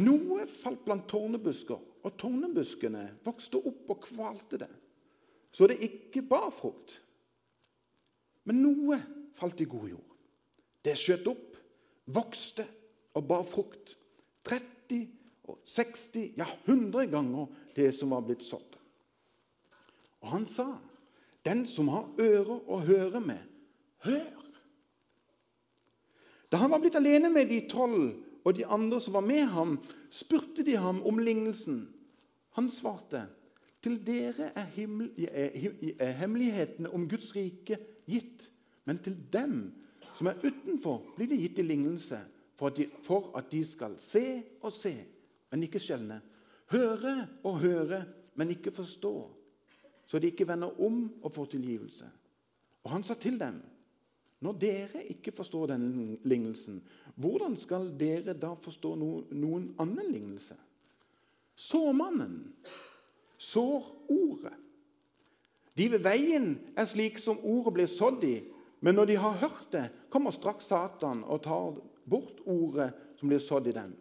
Noe 0.00 0.46
falt 0.50 0.80
blant 0.86 1.04
tårnebusker, 1.10 1.78
og 1.78 2.16
tårnebuskene 2.18 3.02
vokste 3.26 3.60
opp 3.60 3.92
og 3.92 4.00
kvalte 4.06 4.58
det, 4.62 4.70
så 5.52 5.68
det 5.68 5.76
ikke 5.84 6.24
bar 6.26 6.48
frukt. 6.54 6.96
Men 8.48 8.62
noe 8.64 8.98
falt 9.36 9.60
i 9.60 9.68
god 9.68 9.88
jord. 9.92 10.16
Det 10.82 10.94
skjøt 10.96 11.28
opp, 11.28 11.58
vokste 12.08 12.64
og 13.18 13.26
bar 13.28 13.44
frukt. 13.46 13.94
30 14.48 15.17
og 15.48 15.62
60, 15.66 16.34
ja 16.38 16.46
100 16.64 17.06
ganger 17.12 17.46
det 17.76 17.92
som 17.96 18.10
var 18.10 18.24
blitt 18.26 18.44
sådd. 18.44 18.76
Og 20.20 20.28
han 20.28 20.46
sa, 20.46 20.78
'Den 21.44 21.66
som 21.66 21.88
har 21.88 22.08
ører 22.18 22.60
å 22.68 22.78
høre 22.78 23.20
med, 23.20 23.38
hør.' 23.98 24.38
Da 26.52 26.56
han 26.56 26.70
var 26.70 26.78
blitt 26.78 26.96
alene 26.96 27.30
med 27.30 27.48
de 27.48 27.60
tolv 27.68 28.24
og 28.44 28.56
de 28.56 28.66
andre 28.66 29.00
som 29.00 29.14
var 29.14 29.20
med 29.20 29.46
ham, 29.46 29.78
spurte 30.10 30.64
de 30.64 30.76
ham 30.76 31.02
om 31.06 31.18
lignelsen. 31.18 31.88
Han 32.50 32.70
svarte, 32.70 33.26
'Til 33.82 34.06
dere 34.06 34.50
er, 34.54 34.64
himmel, 34.64 35.10
er 35.98 36.10
hemmelighetene 36.10 36.90
om 36.90 37.08
Guds 37.08 37.36
rike 37.36 37.78
gitt. 38.06 38.50
Men 38.84 38.98
til 38.98 39.16
dem 39.32 39.72
som 40.14 40.26
er 40.26 40.40
utenfor, 40.44 41.12
blir 41.16 41.26
det 41.26 41.38
gitt 41.38 41.58
i 41.58 41.62
lignelse 41.62 42.18
for 42.56 42.66
at, 42.66 42.76
de, 42.76 42.88
for 43.02 43.36
at 43.38 43.52
de 43.52 43.64
skal 43.64 43.94
se 43.98 44.42
og 44.62 44.72
se, 44.72 44.96
men 45.50 45.64
ikke 45.64 45.80
skjelne. 45.82 46.20
Høre 46.72 47.14
og 47.48 47.60
høre, 47.62 48.04
men 48.38 48.52
ikke 48.52 48.72
forstå, 48.74 49.14
så 50.06 50.20
de 50.20 50.30
ikke 50.30 50.46
vender 50.48 50.80
om 50.84 51.00
og 51.22 51.32
får 51.32 51.52
tilgivelse. 51.56 52.06
Og 52.84 52.92
han 52.92 53.04
sa 53.04 53.16
til 53.18 53.38
dem, 53.40 53.58
når 54.40 54.58
dere 54.60 55.02
ikke 55.10 55.32
forstår 55.34 55.72
denne 55.72 56.16
lignelsen, 56.28 56.78
hvordan 57.18 57.56
skal 57.58 57.90
dere 57.98 58.36
da 58.38 58.52
forstå 58.54 58.94
noen 58.94 59.72
annen 59.82 60.12
lignelse? 60.12 60.54
Såmannen 61.58 62.44
sår 63.38 63.88
ordet. 64.14 64.54
De 65.74 65.88
ved 65.90 66.02
veien 66.02 66.52
er 66.78 66.86
slik 66.90 67.18
som 67.22 67.40
ordet 67.42 67.74
blir 67.74 67.90
sådd 67.90 68.24
i, 68.26 68.36
men 68.82 68.94
når 68.94 69.10
de 69.10 69.16
har 69.18 69.40
hørt 69.42 69.66
det, 69.74 69.84
kommer 70.10 70.34
straks 70.34 70.70
Satan 70.70 71.24
og 71.26 71.42
tar 71.42 71.78
bort 72.08 72.38
ordet 72.46 72.92
som 73.18 73.30
blir 73.30 73.42
sådd 73.42 73.70
i 73.70 73.74
dem. 73.74 73.94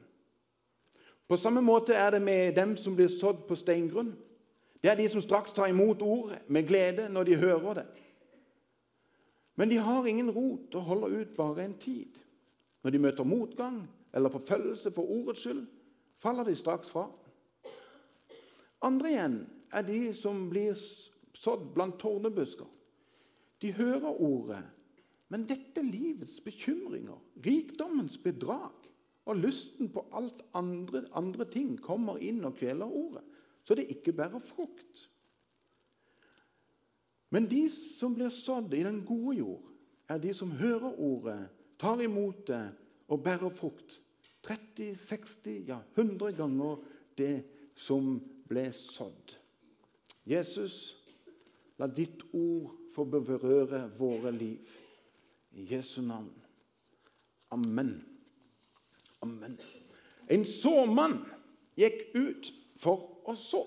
På 1.28 1.38
samme 1.38 1.62
måte 1.62 1.94
er 1.94 2.12
det 2.12 2.22
med 2.24 2.56
dem 2.56 2.78
som 2.78 2.96
blir 2.96 3.12
sådd 3.12 3.44
på 3.48 3.56
steingrunn. 3.60 4.14
Det 4.84 4.92
er 4.92 4.96
de 4.96 5.10
som 5.10 5.22
straks 5.22 5.52
tar 5.52 5.68
imot 5.68 6.02
ordet 6.02 6.40
med 6.48 6.68
glede 6.68 7.10
når 7.10 7.24
de 7.24 7.36
hører 7.42 7.74
det. 7.82 7.86
Men 9.56 9.70
de 9.70 9.78
har 9.82 10.06
ingen 10.06 10.32
rot 10.32 10.76
og 10.76 10.82
holder 10.82 11.22
ut 11.22 11.36
bare 11.36 11.66
en 11.66 11.78
tid. 11.82 12.20
Når 12.84 12.92
de 12.92 13.00
møter 13.00 13.24
motgang 13.24 13.82
eller 14.14 14.30
forfølgelse 14.30 14.92
for 14.92 15.10
ordets 15.12 15.42
skyld, 15.44 15.66
faller 16.22 16.44
de 16.44 16.56
straks 16.56 16.90
fra. 16.90 17.10
Andre 18.82 19.10
igjen 19.10 19.38
er 19.74 19.82
de 19.82 20.14
som 20.16 20.46
blir 20.50 20.78
sådd 21.34 21.74
blant 21.74 21.98
tårnebusker. 22.00 22.70
De 23.62 23.74
hører 23.74 24.22
ordet, 24.22 24.62
men 25.30 25.48
dette 25.50 25.82
livets 25.82 26.40
bekymringer, 26.46 27.18
rikdommens 27.46 28.18
bedrag 28.22 28.77
og 29.28 29.42
lysten 29.44 29.92
på 29.92 30.06
alt 30.16 30.42
andre, 30.56 31.04
andre 31.16 31.46
ting 31.52 31.76
kommer 31.84 32.22
inn 32.24 32.46
og 32.48 32.56
kveler 32.60 32.88
ordet, 32.88 33.24
så 33.68 33.76
det 33.76 33.90
ikke 33.92 34.16
bærer 34.16 34.44
frukt. 34.44 35.08
Men 37.36 37.48
de 37.52 37.66
som 37.72 38.16
blir 38.16 38.32
sådd 38.32 38.74
i 38.74 38.86
den 38.88 39.02
gode 39.06 39.38
jord, 39.42 39.64
er 40.08 40.22
de 40.24 40.32
som 40.34 40.54
hører 40.56 40.96
ordet, 40.96 41.40
tar 41.80 42.00
imot 42.02 42.46
det 42.48 42.64
og 43.12 43.24
bærer 43.24 43.52
frukt. 43.54 44.00
30, 44.48 44.96
60, 44.96 45.68
ja 45.68 45.82
100 45.98 46.32
ganger 46.38 46.80
det 47.20 47.44
som 47.76 48.16
ble 48.48 48.70
sådd. 48.72 49.36
Jesus, 50.28 50.96
la 51.80 51.88
ditt 51.92 52.24
ord 52.32 52.72
få 52.96 53.04
berøre 53.12 53.90
våre 53.98 54.32
liv. 54.32 54.64
I 55.52 55.68
Jesu 55.74 56.02
navn. 56.02 56.32
Amen. 57.52 58.17
Amen. 59.28 59.58
En 60.32 60.46
såmann 60.48 61.20
gikk 61.80 62.08
ut 62.16 62.52
for 62.80 63.28
å 63.28 63.36
så. 63.36 63.66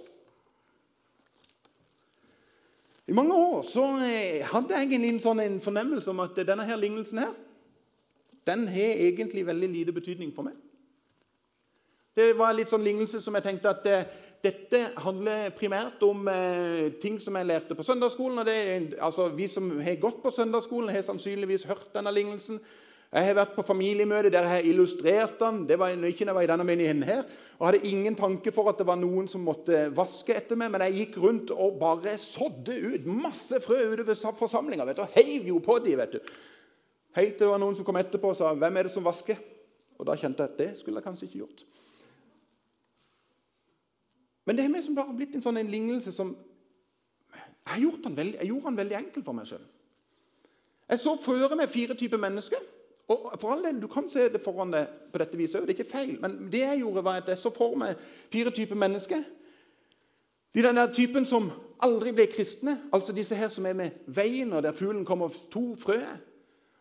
I 3.10 3.14
mange 3.16 3.34
år 3.34 3.62
så 3.66 3.84
eh, 4.06 4.40
hadde 4.46 4.80
jeg 4.80 5.00
en, 5.00 5.20
sånn 5.22 5.42
en 5.42 5.60
fornemmelse 5.62 6.12
om 6.12 6.20
at 6.22 6.36
denne 6.46 6.66
her 6.68 6.78
lignelsen 6.78 7.18
her, 7.24 7.32
den 8.46 8.68
har 8.70 9.00
egentlig 9.08 9.42
veldig 9.46 9.68
lite 9.72 9.94
betydning 9.94 10.30
for 10.34 10.46
meg. 10.46 10.54
Det 12.16 12.32
var 12.38 12.54
litt 12.54 12.70
sånn 12.70 12.86
lignelse 12.86 13.20
som 13.22 13.36
jeg 13.36 13.46
tenkte 13.46 13.72
at 13.72 13.88
eh, 13.90 14.06
dette 14.40 14.80
handler 15.02 15.50
primært 15.58 16.02
om 16.06 16.28
eh, 16.30 16.92
ting 17.02 17.18
som 17.22 17.36
jeg 17.36 17.48
lærte 17.50 17.76
på 17.76 17.84
søndagsskolen. 17.86 18.40
og 18.40 18.46
det, 18.46 18.96
altså, 19.02 19.28
Vi 19.34 19.48
som 19.48 19.68
har 19.80 19.98
gått 20.00 20.22
på 20.22 20.32
søndagsskolen, 20.34 20.94
har 20.94 21.02
sannsynligvis 21.02 21.66
hørt 21.68 21.90
denne 21.94 22.14
lignelsen. 22.14 22.60
Jeg 23.10 23.26
har 23.26 23.34
vært 23.40 23.56
på 23.56 23.64
familiemøte 23.66 24.30
der 24.30 24.44
jeg 24.46 24.52
har 24.52 24.66
illustrert 24.70 25.40
den. 25.40 25.64
Det 25.66 25.78
var 25.78 25.90
ikke 25.90 26.24
når 26.28 26.30
jeg 26.30 26.36
var 26.36 26.44
i 26.46 26.50
denne 26.52 26.66
menigheten 26.66 27.02
her. 27.02 27.24
Og 27.58 27.66
hadde 27.66 27.88
ingen 27.90 28.14
tanke 28.14 28.52
for 28.54 28.70
at 28.70 28.78
det 28.78 28.86
var 28.86 29.00
noen 29.00 29.26
som 29.28 29.42
måtte 29.42 29.88
vaske 29.96 30.36
etter 30.38 30.58
meg. 30.58 30.70
Men 30.70 30.84
jeg 30.86 31.00
gikk 31.00 31.18
rundt 31.24 31.50
og 31.50 31.80
bare 31.80 32.14
sådde 32.22 32.76
ut 32.78 33.08
masse 33.10 33.58
frø 33.64 33.80
utover 33.96 34.38
forsamlinga. 34.38 34.86
Og 34.94 35.18
heiv 35.18 35.50
jo 35.50 35.58
på 35.58 35.80
de, 35.82 35.96
vet 35.98 36.14
du. 36.14 36.32
Helt 37.18 37.34
til 37.34 37.48
det 37.48 37.50
var 37.50 37.58
noen 37.58 37.74
som 37.74 37.84
kom 37.84 37.98
etterpå 37.98 38.30
og 38.30 38.36
sa 38.38 38.54
'Hvem 38.54 38.76
er 38.76 38.82
det 38.82 38.92
som 38.92 39.04
vasker?' 39.04 39.42
Og 39.98 40.06
da 40.06 40.14
kjente 40.14 40.42
jeg 40.42 40.50
at 40.50 40.58
det 40.58 40.78
skulle 40.78 40.96
jeg 40.96 41.04
kanskje 41.04 41.26
ikke 41.26 41.38
gjort. 41.38 41.64
Men 44.46 44.56
det 44.56 44.64
er 44.64 44.68
liksom 44.68 44.94
bare 44.94 45.16
blitt 45.16 45.34
en 45.34 45.42
sånn 45.42 45.58
en 45.58 45.70
lignelse 45.70 46.12
som 46.12 46.36
Jeg, 47.66 47.92
veldig, 48.04 48.38
jeg 48.40 48.46
gjorde 48.46 48.66
den 48.66 48.76
veldig 48.76 48.96
enkel 48.96 49.22
for 49.22 49.32
meg 49.32 49.46
sjøl. 49.46 49.60
Jeg 50.88 50.98
så 50.98 51.16
føre 51.22 51.56
meg 51.56 51.68
fire 51.68 51.94
typer 51.94 52.18
mennesker. 52.18 52.58
Og 53.10 53.34
for 53.40 53.50
all 53.52 53.64
del, 53.64 53.80
Du 53.82 53.88
kan 53.90 54.08
se 54.08 54.28
det 54.28 54.42
foran 54.44 54.70
deg 54.70 54.86
på 55.10 55.18
dette 55.18 55.38
viset 55.38 55.66
det 55.66 55.74
er 55.74 55.80
ikke 55.80 55.90
feil. 55.90 56.16
Men 56.22 56.36
det 56.52 56.62
jeg 56.62 56.82
gjorde 56.84 57.04
var 57.04 57.20
at 57.20 57.28
jeg 57.28 57.42
så 57.42 57.50
for 57.50 57.74
meg 57.78 57.98
fire 58.30 58.52
typer 58.54 58.78
mennesker. 58.78 59.24
De 60.54 60.62
den 60.62 60.76
der 60.76 60.92
typen 60.94 61.26
som 61.26 61.50
aldri 61.82 62.12
ble 62.12 62.26
kristne, 62.30 62.76
altså 62.92 63.12
disse 63.14 63.34
her 63.34 63.48
som 63.48 63.66
er 63.66 63.74
med 63.74 63.90
veien, 64.06 64.52
og 64.52 64.62
der 64.62 64.72
fuglen 64.72 65.04
kommer 65.04 65.30
to 65.50 65.76
frø. 65.78 65.98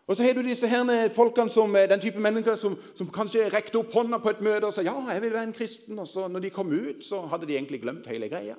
Og 0.09 0.17
så 0.17 0.23
har 0.23 0.33
du 0.33 0.41
disse 0.41 0.67
her 0.67 1.09
folkene 1.13 1.51
som, 1.53 1.73
den 1.73 2.01
type 2.01 2.19
mennesker 2.19 2.55
som, 2.55 2.77
som 2.97 3.09
kanskje 3.13 3.49
rekte 3.53 3.77
opp 3.77 3.93
hånda 3.93 4.17
på 4.17 4.29
et 4.29 4.41
møte 4.41 4.65
og 4.65 4.73
sa 4.73 4.81
ja, 4.81 4.95
jeg 5.13 5.21
vil 5.21 5.33
være 5.33 5.43
en 5.51 5.53
kristen. 5.53 5.99
Og 5.99 6.07
så 6.07 6.27
når 6.27 6.39
de 6.39 6.49
kom 6.49 6.71
ut, 6.73 7.05
så 7.05 7.21
hadde 7.29 7.45
de 7.45 7.53
egentlig 7.57 7.81
glemt 7.81 8.07
hele 8.09 8.29
greia. 8.29 8.55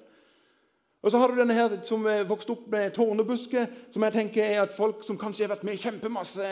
Og 1.02 1.10
så 1.10 1.18
har 1.18 1.32
du 1.32 1.40
denne 1.40 1.56
her 1.56 1.74
som 1.82 2.06
vokste 2.28 2.54
opp 2.54 2.68
med 2.70 2.92
tårnebusker, 2.94 3.66
som 3.90 4.04
jeg 4.06 4.14
tenker 4.14 4.44
er 4.44 4.62
at 4.62 4.76
folk 4.76 5.02
som 5.06 5.18
kanskje 5.18 5.46
har 5.46 5.54
vært 5.56 5.66
med 5.66 5.80
kjempemasse 5.80 6.46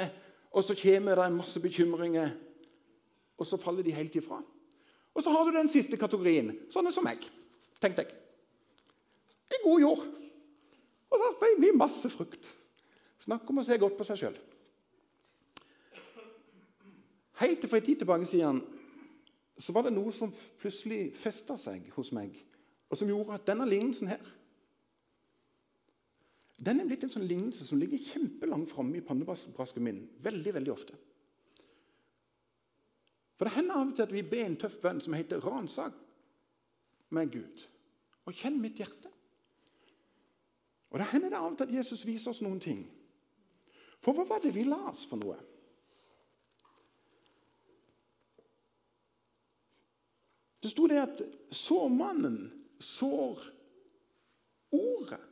og 0.52 0.64
så 0.64 0.76
kommer 0.78 1.18
det 1.18 1.26
en 1.26 1.40
masse 1.40 1.60
bekymringer, 1.60 2.30
og 3.38 3.46
så 3.46 3.58
faller 3.60 3.82
de 3.82 3.94
helt 3.94 4.16
ifra. 4.16 4.40
Og 5.14 5.22
så 5.22 5.30
har 5.30 5.44
du 5.44 5.56
den 5.56 5.68
siste 5.68 5.96
kategorien, 5.96 6.52
sånne 6.72 6.92
som 6.94 7.06
meg, 7.06 7.22
tenkte 7.82 8.04
jeg. 8.04 8.14
I 9.48 9.62
god 9.64 9.80
jord. 9.80 10.06
Og 11.08 11.20
så 11.20 11.28
får 11.40 11.52
jeg 11.54 11.76
masse 11.76 12.10
frukt. 12.12 12.50
Snakk 13.18 13.48
om 13.50 13.60
å 13.60 13.64
se 13.66 13.78
godt 13.80 13.96
på 13.98 14.06
seg 14.06 14.20
sjøl. 14.20 14.36
Helt 17.38 17.60
til 17.60 17.70
for 17.70 17.78
en 17.78 17.86
tid 17.86 18.00
tilbake 18.00 18.26
siden 18.26 18.60
så 19.58 19.74
var 19.74 19.86
det 19.86 19.94
noe 19.94 20.12
som 20.14 20.30
plutselig 20.60 21.12
festa 21.18 21.56
seg 21.58 21.88
hos 21.96 22.12
meg, 22.14 22.34
og 22.90 22.98
som 22.98 23.10
gjorde 23.10 23.34
at 23.34 23.46
denne 23.46 23.66
lignelsen 23.66 24.10
her 24.10 24.22
den 26.58 26.80
er 26.80 26.88
blitt 26.88 27.04
en 27.06 27.12
sånn 27.12 27.26
lignelse 27.28 27.66
som 27.66 27.78
ligger 27.78 28.02
kjempelangt 28.02 28.72
framme 28.72 28.98
i 28.98 29.04
pannebrasken 29.04 29.84
min. 29.84 30.08
veldig, 30.22 30.54
veldig 30.54 30.72
ofte. 30.72 30.96
For 33.38 33.46
Det 33.46 33.54
hender 33.54 33.74
av 33.74 33.88
og 33.88 33.94
til 33.94 34.02
at 34.02 34.12
vi 34.12 34.22
ber 34.22 34.44
en 34.44 34.56
tøff 34.56 34.80
bønn 34.82 35.00
som 35.00 35.12
heter 35.14 35.40
'ransak 35.40 35.92
med 37.10 37.30
Gud'. 37.30 37.68
Og 38.26 38.34
kjenn 38.34 38.60
mitt 38.60 38.76
hjerte. 38.76 39.08
Og 40.90 40.98
Det 40.98 41.06
hender 41.06 41.28
det 41.28 41.38
av 41.38 41.52
og 41.52 41.58
til 41.58 41.64
at 41.64 41.74
Jesus 41.74 42.06
viser 42.06 42.30
oss 42.30 42.42
noen 42.42 42.60
ting. 42.60 42.90
For 44.00 44.12
hva 44.12 44.28
var 44.28 44.38
det 44.38 44.54
vi 44.54 44.64
la 44.64 44.90
oss 44.90 45.04
for 45.04 45.16
noe? 45.16 45.38
Det 50.62 50.70
sto 50.70 50.86
det 50.86 50.98
at 50.98 51.22
sårmannen 51.50 52.52
sår 52.80 53.42
ordet. 54.72 55.27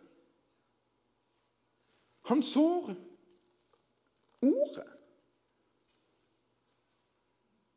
Han 2.26 2.42
sår 2.42 2.94
ordet. 4.42 4.88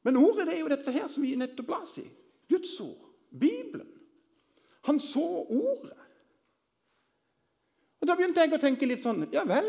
Men 0.02 0.18
ordet 0.18 0.48
det 0.48 0.56
er 0.56 0.64
jo 0.64 0.72
dette 0.72 0.94
her 0.96 1.08
som 1.12 1.24
vi 1.24 1.36
nettopp 1.38 1.70
las 1.76 1.98
i. 2.02 2.06
Guds 2.50 2.80
ord. 2.82 3.10
Bibelen. 3.30 3.88
Han 4.88 5.00
så 5.00 5.26
ordet. 5.46 5.98
Og 8.00 8.08
Da 8.08 8.16
begynte 8.16 8.42
jeg 8.42 8.56
å 8.56 8.62
tenke 8.62 8.88
litt 8.88 9.04
sånn 9.04 9.28
Ja 9.36 9.44
vel? 9.46 9.68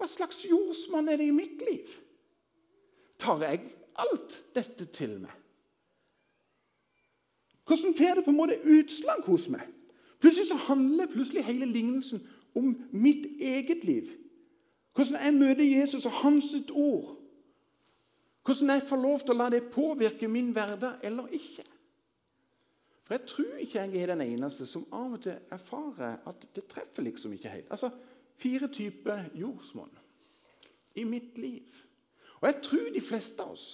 Hva 0.00 0.08
slags 0.08 0.44
jordsmonn 0.48 1.10
er 1.12 1.20
det 1.20 1.26
i 1.28 1.34
mitt 1.34 1.60
liv? 1.66 1.90
Tar 3.20 3.42
jeg 3.44 3.66
alt 4.00 4.38
dette 4.56 4.86
til 4.96 5.18
meg? 5.20 5.34
Hvordan 7.68 7.94
får 7.94 8.16
det 8.16 8.24
på 8.24 8.32
en 8.32 8.38
måte 8.38 8.56
utslag 8.64 9.26
hos 9.28 9.50
meg? 9.52 9.66
Plutselig 10.20 10.48
så 10.48 10.56
handler 10.70 11.10
plutselig 11.10 11.44
hele 11.44 11.68
lignelsen 11.68 12.22
om 12.54 12.74
mitt 12.90 13.26
eget 13.40 13.84
liv. 13.84 14.10
Hvordan 14.94 15.22
jeg 15.24 15.34
møter 15.34 15.64
Jesus 15.64 16.06
og 16.06 16.12
hans 16.12 16.54
ord. 16.70 17.16
Hvordan 18.44 18.70
jeg 18.70 18.82
får 18.88 18.96
lov 18.96 19.20
til 19.20 19.34
å 19.34 19.38
la 19.38 19.50
det 19.52 19.68
påvirke 19.72 20.28
min 20.28 20.50
hverdag 20.56 21.04
eller 21.06 21.28
ikke. 21.36 21.64
For 23.04 23.14
jeg 23.18 23.26
tror 23.26 23.54
ikke 23.58 23.84
jeg 23.84 24.02
er 24.02 24.12
den 24.12 24.20
eneste 24.22 24.66
som 24.70 24.86
av 24.94 25.16
og 25.16 25.22
til 25.24 25.38
erfarer 25.50 26.20
at 26.30 26.44
det 26.54 26.66
treffer 26.70 27.02
liksom 27.02 27.32
ikke 27.34 27.50
helt. 27.50 27.70
Altså 27.70 27.90
fire 28.38 28.68
typer 28.72 29.24
jordsmonn 29.34 29.90
i 30.94 31.04
mitt 31.04 31.38
liv. 31.38 31.66
Og 32.40 32.48
jeg 32.48 32.62
tror 32.62 32.92
de 32.94 33.02
fleste 33.04 33.42
av 33.42 33.52
oss, 33.52 33.66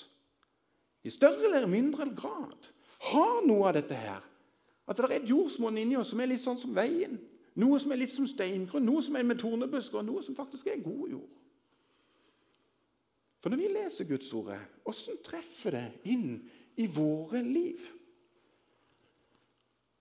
i 1.04 1.10
større 1.12 1.46
eller 1.46 1.68
mindre 1.70 2.08
grad, 2.16 2.70
har 3.12 3.44
noe 3.46 3.68
av 3.68 3.76
dette 3.76 3.94
her. 3.94 4.24
At 4.88 4.98
det 4.98 5.06
er 5.06 5.14
et 5.20 5.30
jordsmonn 5.30 5.78
inni 5.78 5.98
oss 5.98 6.10
som 6.14 6.22
er 6.22 6.32
litt 6.32 6.42
sånn 6.42 6.58
som 6.58 6.74
veien. 6.74 7.18
Noe 7.56 7.78
som 7.80 7.92
er 7.92 8.02
litt 8.02 8.12
som 8.12 8.26
steingrunn, 8.28 8.84
noe 8.84 9.02
som 9.04 9.16
er 9.16 9.24
med 9.24 9.40
tornebusker, 9.40 10.02
og 10.02 10.08
noe 10.08 10.22
som 10.24 10.36
faktisk 10.36 10.68
er 10.68 10.82
god 10.84 11.12
jord. 11.14 11.36
For 13.40 13.52
når 13.52 13.62
vi 13.62 13.70
leser 13.72 14.08
Guds 14.08 14.32
ord, 14.36 14.50
hvordan 14.84 15.20
treffer 15.24 15.76
det 15.76 15.86
inn 16.12 16.40
i 16.76 16.88
våre 16.90 17.40
liv? 17.46 17.80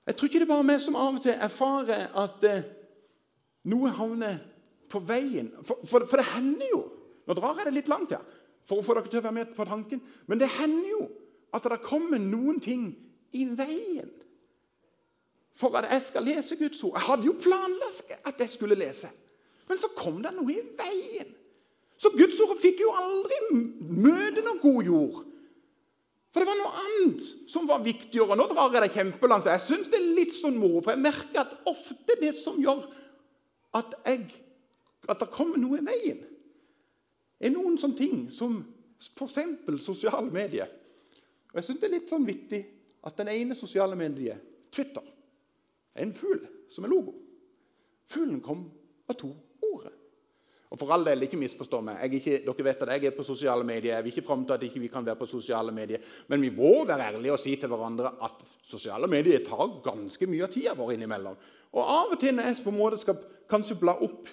Jeg 0.06 0.18
tror 0.18 0.30
ikke 0.30 0.42
det 0.42 0.48
er 0.48 0.54
bare 0.54 0.68
meg 0.68 0.82
som 0.84 0.98
av 1.00 1.18
og 1.18 1.24
til 1.24 1.46
erfarer 1.48 2.12
at 2.22 2.44
eh, 2.50 2.66
noe 3.72 3.94
havner 3.98 4.42
på 4.92 5.02
veien. 5.02 5.48
For, 5.66 5.82
for, 5.88 6.06
for, 6.10 6.22
det 6.22 6.36
hender 6.36 6.70
jo 6.70 6.84
Nå 7.26 7.34
drar 7.34 7.58
jeg 7.58 7.66
det 7.66 7.72
litt 7.80 7.88
langt 7.90 8.12
her 8.14 8.22
for 8.70 8.78
å 8.78 8.86
få 8.86 8.94
dere 8.94 9.10
til 9.10 9.18
å 9.18 9.24
være 9.26 9.34
med 9.34 9.54
på 9.56 9.66
tanken. 9.66 10.02
Men 10.30 10.38
det 10.38 10.50
hender 10.60 10.92
jo 10.92 11.08
at 11.58 11.66
det 11.66 11.80
kommer 11.82 12.22
noen 12.22 12.60
ting 12.62 12.92
i 13.34 13.48
veien 13.58 14.12
for 15.56 15.78
at 15.80 15.88
jeg 15.92 16.04
skal 16.10 16.28
lese 16.28 16.58
Guds 16.60 16.84
ord. 16.84 16.98
Jeg 16.98 17.08
hadde 17.08 17.30
jo 17.30 17.36
planlagt 17.42 18.12
at 18.28 18.42
jeg 18.44 18.52
skulle 18.52 18.78
lese, 18.80 19.10
men 19.70 19.80
så 19.82 19.90
kom 19.96 20.20
det 20.24 20.34
noe 20.36 20.52
i 20.52 20.62
veien. 20.78 21.32
Så 21.98 22.12
Guds 22.12 22.40
ord 22.44 22.58
fikk 22.60 22.84
jo 22.84 22.92
aldri 22.92 23.40
møte 23.56 24.44
noe 24.44 24.60
god 24.62 24.90
jord. 24.90 25.22
For 26.36 26.44
det 26.44 26.50
var 26.50 26.60
noe 26.60 26.82
annet 26.84 27.28
som 27.48 27.68
var 27.70 27.84
viktigere. 27.86 28.36
Nå 28.36 28.50
drar 28.52 28.74
jeg 28.76 28.84
det 28.84 28.92
kjempelangt. 28.98 29.48
Jeg 29.48 29.64
syns 29.64 29.88
det 29.88 30.02
er 30.02 30.16
litt 30.18 30.36
sånn 30.36 30.58
moro, 30.60 30.82
for 30.84 30.92
jeg 30.92 31.06
merker 31.06 31.46
at 31.46 31.54
ofte 31.72 32.18
det 32.20 32.34
som 32.36 32.60
gjør 32.60 32.84
at, 33.80 33.96
jeg, 34.04 34.26
at 35.08 35.22
det 35.24 35.32
kommer 35.32 35.60
noe 35.62 35.80
i 35.80 35.86
veien, 35.88 36.20
er 37.40 37.54
noen 37.56 37.80
sånne 37.80 38.00
ting 38.00 38.26
som 38.32 38.60
f.eks. 39.16 39.40
sosiale 39.84 40.28
medier. 40.32 40.68
Og 41.54 41.62
Jeg 41.62 41.70
syns 41.70 41.80
det 41.80 41.88
er 41.88 41.96
litt 41.96 42.12
sånn 42.12 42.28
vittig 42.28 42.62
at 43.08 43.16
den 43.22 43.32
ene 43.32 43.56
sosiale 43.56 43.96
mediet, 43.96 44.44
Twitter, 44.76 45.04
er 45.04 45.15
en 46.02 46.14
fugl 46.16 46.42
som 46.72 46.86
er 46.86 46.92
logo. 46.92 47.14
Fuglen 48.10 48.42
kom 48.44 48.66
av 49.10 49.18
to 49.20 49.32
ordet. 49.66 49.94
Og 50.74 50.80
for 50.82 50.92
all 50.92 51.06
del, 51.08 51.24
ikke 51.24 51.40
misforstå 51.40 51.80
meg. 51.86 52.16
Ikke, 52.18 52.40
dere 52.44 52.66
vet 52.68 52.82
at 52.84 52.94
jeg 52.96 53.10
er 53.10 53.16
på 53.16 53.24
sosiale 53.24 53.64
medier. 53.64 53.94
Jeg 53.96 54.06
vil 54.06 54.16
ikke 54.16 54.26
fram 54.28 54.46
til 54.46 54.58
at 54.58 54.64
ikke 54.66 54.82
vi 54.82 54.90
ikke 54.90 54.98
kan 54.98 55.06
være 55.08 55.20
på 55.22 55.28
sosiale 55.30 55.72
medier. 55.72 56.04
Men 56.28 56.42
vi 56.42 56.50
må 56.52 56.72
være 56.88 57.12
ærlige 57.14 57.36
og 57.36 57.40
si 57.40 57.54
til 57.60 57.72
hverandre 57.72 58.12
at 58.26 58.42
sosiale 58.68 59.08
medier 59.08 59.46
tar 59.46 59.78
ganske 59.86 60.28
mye 60.28 60.48
av 60.48 60.52
tida 60.52 60.74
vår 60.76 60.96
innimellom. 60.98 61.38
Og 61.76 61.94
av 61.96 62.12
og 62.16 62.20
til 62.20 62.36
når 62.36 62.50
jeg 62.50 62.66
på 62.66 62.74
en 62.74 62.80
måte 62.80 63.00
skal 63.00 63.22
kanskje 63.52 63.80
bla 63.80 63.96
opp 64.04 64.28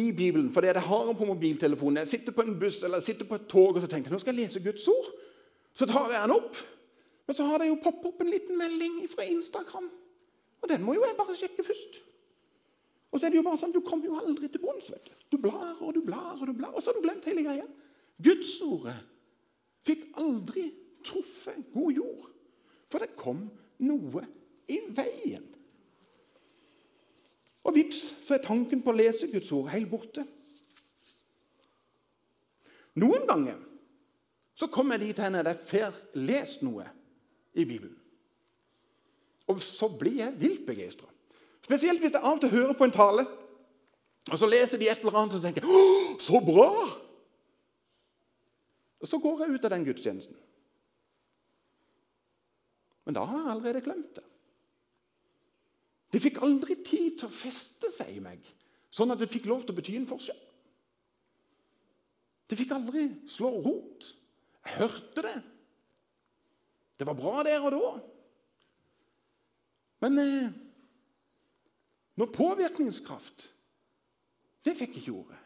i 0.00 0.08
Bibelen 0.16 0.48
fordi 0.52 0.70
jeg 0.70 0.86
har 0.88 1.06
den 1.06 1.16
på 1.18 1.28
mobiltelefonen, 1.28 2.00
jeg 2.00 2.08
sitter 2.14 2.32
på 2.32 2.46
en 2.46 2.54
buss 2.58 2.80
eller 2.82 3.02
jeg 3.02 3.10
sitter 3.10 3.28
på 3.28 3.36
et 3.36 3.48
tog 3.50 3.76
og 3.76 3.82
så 3.82 3.90
tenker 3.92 4.08
jeg, 4.08 4.16
nå 4.16 4.22
skal 4.22 4.32
jeg 4.32 4.46
lese 4.46 4.62
Guds 4.64 4.86
ord, 4.88 5.10
så 5.76 5.88
tar 5.90 6.08
jeg 6.14 6.22
den 6.22 6.36
opp. 6.38 6.56
Men 7.28 7.36
så 7.36 7.44
har 7.46 7.60
det 7.60 7.68
jo 7.68 7.82
poppet 7.84 8.08
opp 8.08 8.22
en 8.24 8.32
liten 8.32 8.58
melding 8.58 9.02
fra 9.12 9.26
Instagram. 9.28 9.90
Og 10.62 10.70
den 10.70 10.84
må 10.86 10.94
jo 10.96 11.04
jeg 11.04 11.18
bare 11.18 11.36
sjekke 11.36 11.64
først. 11.66 12.00
Og 13.12 13.20
så 13.20 13.26
er 13.26 13.32
det 13.32 13.40
jo 13.40 13.46
bare 13.46 13.60
sånn, 13.60 13.74
Du 13.74 13.82
kommer 13.84 14.08
jo 14.08 14.18
aldri 14.20 14.48
til 14.48 14.62
bunns. 14.62 14.92
Du 15.30 15.38
blar 15.40 15.80
og 15.80 15.94
du 15.94 16.00
blar, 16.04 16.38
og 16.38 16.46
du 16.48 16.54
blar, 16.56 16.72
og 16.72 16.82
så 16.82 16.92
har 16.92 17.00
du 17.00 17.04
glemt 17.04 17.26
hele 17.28 17.44
greia. 17.44 17.66
Gudsordet 18.22 18.98
fikk 19.84 20.06
aldri 20.20 20.68
truffet 21.04 21.72
god 21.74 21.92
jord. 21.92 22.28
For 22.92 23.02
det 23.02 23.16
kom 23.18 23.46
noe 23.82 24.24
i 24.70 24.78
veien. 24.94 25.48
Og 27.62 27.74
vips, 27.76 28.00
så 28.26 28.36
er 28.36 28.44
tanken 28.44 28.82
på 28.82 28.90
å 28.90 28.96
lese 28.96 29.30
Guds 29.30 29.50
ord 29.54 29.70
helt 29.72 29.90
borte. 29.90 30.24
Noen 32.98 33.24
ganger 33.28 33.60
så 34.58 34.68
kommer 34.68 34.98
jeg 34.98 35.12
dit 35.12 35.22
hen 35.24 35.38
at 35.38 35.48
jeg 35.48 35.64
får 35.68 36.00
lest 36.20 36.64
noe 36.66 36.84
i 37.54 37.64
Bibelen. 37.64 38.01
Og 39.52 39.60
så 39.62 39.88
blir 39.92 40.22
jeg 40.22 40.38
vilt 40.40 40.66
begeistra. 40.66 41.08
Spesielt 41.62 42.02
hvis 42.02 42.14
jeg 42.16 42.22
av 42.22 42.36
og 42.36 42.42
til 42.42 42.52
hører 42.52 42.76
på 42.78 42.88
en 42.88 42.94
tale, 42.94 43.26
og 44.30 44.38
så 44.38 44.46
leser 44.46 44.78
de 44.78 44.88
et 44.90 45.02
eller 45.02 45.18
annet 45.18 45.36
og 45.38 45.42
tenker 45.44 45.66
Å, 45.66 45.82
så 46.22 46.40
bra! 46.44 46.70
Og 49.02 49.10
så 49.10 49.18
går 49.18 49.42
jeg 49.42 49.56
ut 49.56 49.64
av 49.66 49.72
den 49.74 49.86
gudstjenesten. 49.86 50.36
Men 53.02 53.16
da 53.18 53.24
har 53.26 53.40
jeg 53.40 53.50
allerede 53.56 53.82
glemt 53.82 54.12
det. 54.14 54.24
Det 56.12 56.20
fikk 56.22 56.42
aldri 56.44 56.76
tid 56.84 57.16
til 57.18 57.26
å 57.26 57.34
feste 57.34 57.90
seg 57.90 58.12
i 58.14 58.22
meg, 58.22 58.38
sånn 58.92 59.10
at 59.14 59.18
det 59.18 59.30
fikk 59.32 59.48
lov 59.50 59.64
til 59.64 59.74
å 59.74 59.78
bety 59.78 59.96
en 59.98 60.06
forskjell. 60.06 60.38
Det 62.46 62.58
fikk 62.60 62.74
aldri 62.76 63.06
slå 63.32 63.50
rot. 63.64 64.06
Jeg 64.62 64.76
hørte 64.76 65.24
det. 65.24 65.38
Det 67.00 67.08
var 67.08 67.18
bra 67.18 67.42
der 67.46 67.64
og 67.64 67.72
da. 67.74 67.92
Men 70.02 70.18
eh, 70.18 70.50
noe 72.18 72.34
påvirkningskraft, 72.34 73.46
det 74.66 74.74
fikk 74.78 74.98
ikke 74.98 75.14
ordet. 75.14 75.38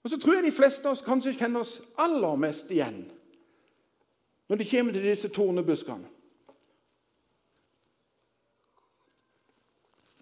Og 0.00 0.10
så 0.10 0.18
tror 0.18 0.38
jeg 0.38 0.48
de 0.48 0.56
fleste 0.56 0.88
av 0.88 0.96
oss 0.96 1.04
kanskje 1.04 1.36
kjenner 1.36 1.62
oss 1.62 1.78
aller 2.00 2.38
mest 2.40 2.70
igjen 2.72 3.02
når 4.50 4.58
det 4.58 4.66
kommer 4.70 4.96
til 4.96 5.04
disse 5.06 5.28
tornebuskene. 5.30 6.08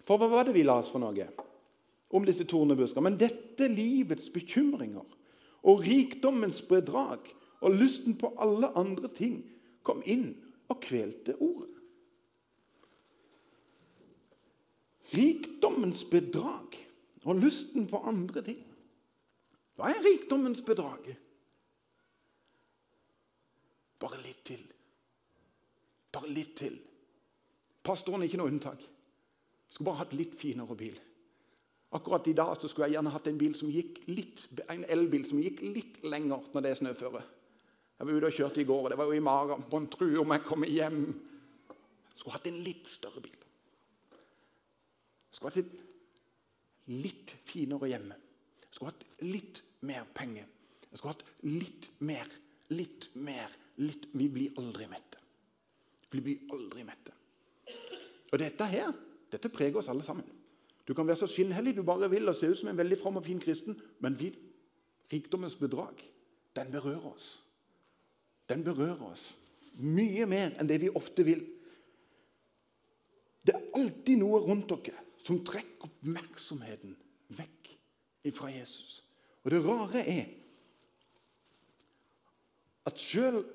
For 0.05 0.17
hva 0.21 0.27
var 0.29 0.45
det 0.45 0.53
vi 0.57 0.65
la 0.65 0.79
oss 0.81 0.91
for 0.91 1.01
noe 1.01 1.25
om 2.13 2.25
disse 2.25 2.45
tornebuskene? 2.49 3.05
Men 3.05 3.17
dette 3.17 3.69
livets 3.71 4.29
bekymringer 4.33 5.05
og 5.69 5.81
rikdommens 5.85 6.61
bedrag 6.65 7.25
og 7.61 7.77
lysten 7.77 8.17
på 8.19 8.33
alle 8.41 8.71
andre 8.77 9.09
ting 9.13 9.41
kom 9.85 10.03
inn 10.05 10.31
og 10.69 10.81
kvelte 10.83 11.35
ordet. 11.41 11.75
Rikdommens 15.09 16.03
bedrag 16.05 16.77
og 17.25 17.39
lysten 17.41 17.87
på 17.89 18.01
andre 18.05 18.43
ting. 18.45 18.61
Hva 19.79 19.89
er 19.89 20.03
rikdommens 20.05 20.61
bedrag? 20.65 21.07
Bare 23.99 24.21
litt 24.21 24.43
til. 24.45 24.61
Bare 26.13 26.29
litt 26.31 26.55
til. 26.59 26.77
Pastoren 27.83 28.21
er 28.21 28.29
ikke 28.29 28.39
noe 28.41 28.51
unntak. 28.51 28.81
Skulle 29.69 29.89
bare 29.89 30.03
hatt 30.03 30.15
litt 30.17 30.37
finere 30.37 30.77
bil. 30.77 30.97
Akkurat 31.97 32.27
i 32.29 32.35
dag 32.37 32.53
skulle 32.61 32.85
jeg 32.85 32.99
gjerne 32.99 33.13
hatt 33.13 33.27
en 33.31 33.39
bil 33.39 33.55
som 33.57 33.71
gikk 33.73 34.03
en 34.69 34.85
elbil 34.93 35.25
som 35.25 35.41
gikk 35.41 35.63
litt 35.65 35.97
lenger 36.05 36.51
når 36.53 36.65
det 36.65 36.71
er 36.71 36.81
snøføre. 36.83 37.21
Jeg 37.99 38.07
var 38.07 38.15
ute 38.15 38.27
og 38.29 38.35
kjørte 38.37 38.61
i 38.61 38.63
går, 38.63 38.85
og 38.85 38.91
det 38.93 38.97
var 38.97 39.09
jo 39.09 39.17
i 39.17 39.19
magen. 39.19 39.63
en 39.75 39.87
tru 39.91 40.07
om 40.21 40.31
jeg 40.31 40.43
kommer 40.47 40.67
hjem. 40.71 41.01
Skulle 42.15 42.31
hatt 42.37 42.47
en 42.47 42.59
litt 42.63 42.87
større 42.87 43.19
bil. 43.19 43.41
Skulle 45.35 45.51
hatt 45.51 45.65
et 45.65 46.93
litt 47.03 47.33
finere 47.43 47.89
hjemme. 47.91 48.15
Skulle 48.71 48.93
hatt 48.93 49.03
litt 49.27 49.59
mer 49.83 50.07
penger. 50.15 50.47
Jeg 50.87 51.01
skulle 51.01 51.11
hatt 51.11 51.25
litt 51.43 51.89
mer, 51.99 52.31
litt 52.71 53.09
mer, 53.15 53.51
litt 53.83 54.07
Vi 54.15 54.29
blir 54.31 54.55
aldri 54.57 54.87
mette. 54.87 55.19
Vi 56.09 56.23
blir 56.23 56.55
aldri 56.55 56.87
mette. 56.87 57.17
Og 58.31 58.39
dette 58.39 58.69
her, 58.71 58.95
dette 59.29 59.51
preger 59.51 59.83
oss 59.83 59.91
alle 59.91 60.07
sammen. 60.07 60.25
Du 60.87 60.95
kan 60.95 61.05
være 61.05 61.19
så 61.19 61.27
skinnhellig 61.27 61.75
du 61.75 61.83
bare 61.83 62.07
vil 62.09 62.31
og 62.31 62.39
se 62.39 62.47
ut 62.47 62.63
som 62.63 62.71
en 62.71 62.79
veldig 62.79 62.97
from 62.97 63.19
og 63.19 63.27
fin 63.27 63.43
kristen, 63.43 63.75
men 63.99 64.15
vi, 64.17 64.31
rikdommens 65.11 65.59
bedrag, 65.59 65.99
den 66.55 66.71
berører 66.71 67.11
oss 67.11 67.35
den 68.49 68.63
berører 68.65 69.11
oss 69.11 69.29
mye 69.79 70.25
mer 70.27 70.55
enn 70.59 70.67
det 70.67 70.79
vi 70.81 70.91
ofte 70.95 71.23
vil. 71.23 71.41
Det 73.45 73.55
er 73.55 73.69
alltid 73.79 74.19
noe 74.19 74.41
rundt 74.43 74.71
dere 74.71 75.05
som 75.23 75.39
trekker 75.45 75.87
oppmerksomheten 75.87 76.95
vekk 77.37 77.69
fra 78.35 78.51
Jesus. 78.51 78.99
Og 79.45 79.53
det 79.53 79.61
rare 79.63 80.03
er 80.03 80.27
at 82.89 82.99
selv 82.99 83.45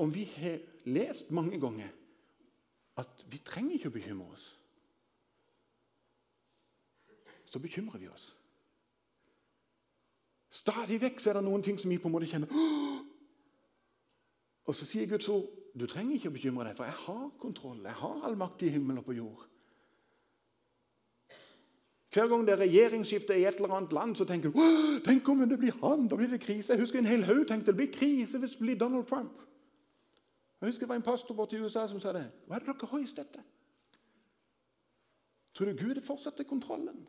om 0.00 0.10
vi 0.12 0.24
har 0.34 0.58
lest 0.88 1.30
mange 1.36 1.60
ganger 1.60 1.88
at 3.00 3.24
vi 3.30 3.40
trenger 3.44 3.76
ikke 3.76 3.92
å 3.92 3.94
bekymre 3.94 4.34
oss, 4.34 4.46
så 7.50 7.58
bekymrer 7.62 8.02
vi 8.02 8.10
oss. 8.10 8.30
Stadig 10.50 11.00
vekk 11.02 11.22
er 11.26 11.38
det 11.38 11.46
noen 11.46 11.62
ting 11.64 11.78
som 11.80 11.90
vi 11.90 11.98
på 11.98 12.10
en 12.10 12.14
måte 12.14 12.28
kjenner 12.30 12.50
og 14.66 14.76
så 14.76 14.86
sier 14.86 15.08
Guds 15.10 15.28
ord 15.32 15.48
du 15.78 15.86
trenger 15.86 16.16
ikke 16.16 16.30
å 16.30 16.34
bekymre 16.34 16.66
deg, 16.66 16.74
for 16.76 16.88
jeg 16.88 16.98
har 17.04 17.26
kontroll. 17.38 17.78
Jeg 17.84 17.94
har 18.00 18.24
all 18.26 18.36
makt 18.38 18.64
i 18.66 18.72
himmel 18.74 18.98
og 18.98 19.06
på 19.06 19.14
jord. 19.14 19.44
Hver 22.10 22.26
gang 22.26 22.42
det 22.42 22.56
er 22.56 22.62
regjeringsskifte 22.64 23.36
i 23.38 23.44
et 23.46 23.60
eller 23.60 23.76
annet 23.76 23.92
land, 23.94 24.16
så 24.18 24.26
tenker 24.26 24.50
du 24.50 24.58
tenk 25.06 25.28
om 25.30 25.44
det 25.46 25.58
blir 25.60 25.76
han, 25.78 26.08
da 26.10 26.18
blir 26.18 26.30
det 26.32 26.40
krise. 26.42 26.72
Jeg 26.74 26.82
husker 26.82 26.98
en 26.98 27.06
hel 27.06 27.22
haug 27.28 27.44
tenkte 27.46 27.70
det 27.70 27.78
blir 27.78 27.92
krise 27.94 28.40
hvis 28.42 28.56
det 28.56 28.64
blir 28.64 28.80
Donald 28.80 29.06
Trump. 29.06 29.38
Jeg 30.60 30.72
husker 30.72 30.84
det 30.84 30.90
var 30.90 30.98
en 30.98 31.06
pastor 31.06 31.54
i 31.54 31.60
USA 31.62 31.86
som 31.88 32.02
sa 32.02 32.12
det. 32.12 32.26
Hva 32.48 32.58
er 32.58 32.64
det 32.64 32.74
dere 32.74 32.90
har 32.90 33.04
i 33.04 33.12
dette? 33.20 33.44
Tror 35.54 35.70
du 35.70 35.78
Gud 35.78 36.02
fortsetter 36.02 36.44
kontrollen? 36.44 37.06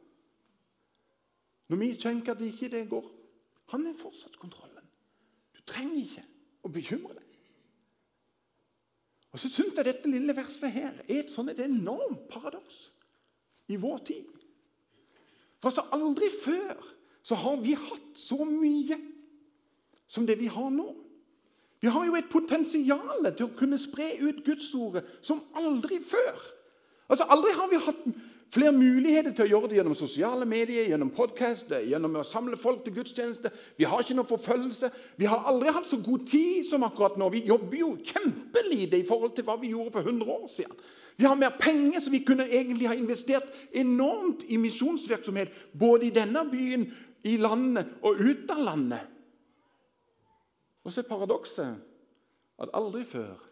Når 1.68 1.82
vi 1.82 1.90
tenker 1.96 2.34
at 2.34 2.40
det 2.40 2.52
ikke 2.52 2.70
det 2.70 2.90
går 2.90 3.10
Han 3.72 3.86
er 3.88 3.94
fortsatt 3.96 4.36
kontrollen. 4.36 4.84
Du 5.56 5.62
trenger 5.64 6.02
ikke 6.02 6.24
å 6.68 6.70
bekymre 6.70 7.14
deg. 7.16 7.31
Og 9.32 9.40
så 9.40 9.48
syns 9.48 9.78
jeg 9.78 9.88
dette 9.88 10.12
lille 10.12 10.36
verset 10.36 10.74
her 10.74 10.96
er 11.06 11.22
et 11.22 11.32
sånn 11.32 11.52
et 11.54 11.62
enormt 11.64 12.28
paradoks 12.32 12.90
i 13.72 13.78
vår 13.80 14.02
tid. 14.10 14.42
For 15.64 15.72
så 15.72 15.86
aldri 15.96 16.28
før 16.34 16.76
så 17.24 17.38
har 17.38 17.62
vi 17.62 17.78
hatt 17.78 18.18
så 18.18 18.42
mye 18.48 18.98
som 20.12 20.26
det 20.28 20.36
vi 20.42 20.50
har 20.52 20.72
nå. 20.74 20.90
Vi 21.82 21.90
har 21.90 22.06
jo 22.06 22.18
et 22.18 22.30
potensial 22.30 23.30
til 23.32 23.48
å 23.48 23.54
kunne 23.58 23.80
spre 23.82 24.12
ut 24.22 24.44
Guds 24.46 24.70
ord 24.78 25.00
som 25.24 25.42
aldri 25.58 26.02
før. 26.04 26.42
Altså, 27.12 27.26
Aldri 27.28 27.52
har 27.58 27.68
vi 27.72 27.80
hatt 27.84 28.04
flere 28.52 28.72
muligheter 28.76 29.32
til 29.32 29.46
å 29.46 29.50
gjøre 29.52 29.70
det 29.72 29.78
gjennom 29.80 29.96
sosiale 29.96 30.46
medier, 30.50 30.90
gjennom 30.92 31.12
podkast, 31.16 31.72
gjennom 31.88 32.18
å 32.20 32.26
samle 32.28 32.60
folk 32.60 32.82
til 32.84 32.98
gudstjeneste. 32.98 33.52
Vi 33.80 33.88
har 33.88 34.04
ikke 34.04 34.18
noe 34.18 34.28
forfølgelse. 34.28 34.90
Vi 35.20 35.30
har 35.30 35.46
aldri 35.48 35.72
hatt 35.72 35.88
så 35.88 36.02
god 36.04 36.26
tid 36.28 36.68
som 36.68 36.84
akkurat 36.84 37.16
nå. 37.20 37.30
Vi 37.32 37.46
jobber 37.48 37.78
jo 37.80 37.94
kjempelite 38.04 39.00
i 39.00 39.06
forhold 39.08 39.38
til 39.38 39.48
hva 39.48 39.56
vi 39.62 39.72
gjorde 39.72 39.96
for 39.96 40.10
100 40.10 40.34
år 40.36 40.50
siden. 40.52 40.82
Vi 41.20 41.28
har 41.28 41.38
mer 41.40 41.54
penger, 41.60 42.00
så 42.02 42.12
vi 42.12 42.24
kunne 42.26 42.48
egentlig 42.50 42.90
ha 42.90 42.98
investert 42.98 43.52
enormt 43.78 44.44
i 44.50 44.60
misjonsvirksomhet. 44.60 45.54
Både 45.72 46.08
i 46.08 46.16
denne 46.16 46.44
byen, 46.52 46.88
i 47.24 47.38
landet 47.38 48.00
og 48.02 48.20
ut 48.20 48.52
av 48.52 48.64
landet. 48.66 49.08
Og 50.82 50.92
så 50.92 51.04
er 51.04 51.10
paradokset 51.12 51.78
at 52.62 52.74
aldri 52.74 53.04
før 53.06 53.51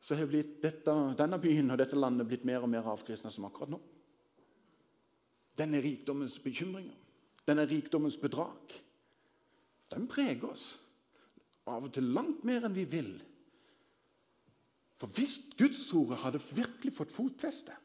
så 0.00 0.16
har 0.16 0.30
dette, 0.32 0.94
denne 1.18 1.38
byen 1.40 1.72
og 1.72 1.80
dette 1.80 1.98
landet 1.98 2.28
blitt 2.28 2.46
mer 2.48 2.64
og 2.64 2.70
mer 2.72 2.86
avkristna 2.88 3.32
som 3.32 3.46
akkurat 3.48 3.74
nå. 3.74 3.80
Denne 5.60 5.82
rikdommens 5.84 6.38
bekymringer, 6.40 6.96
denne 7.44 7.66
rikdommens 7.68 8.16
bedrag, 8.20 8.76
den 9.92 10.06
preger 10.08 10.48
oss. 10.52 10.70
Av 11.68 11.84
og 11.84 11.92
til 11.94 12.08
langt 12.14 12.40
mer 12.48 12.64
enn 12.64 12.74
vi 12.74 12.86
vil. 12.88 13.12
For 15.00 15.12
hvis 15.16 15.36
Gudsordet 15.58 16.20
hadde 16.24 16.40
virkelig 16.52 16.94
fått 16.96 17.12
fotfeste, 17.14 17.76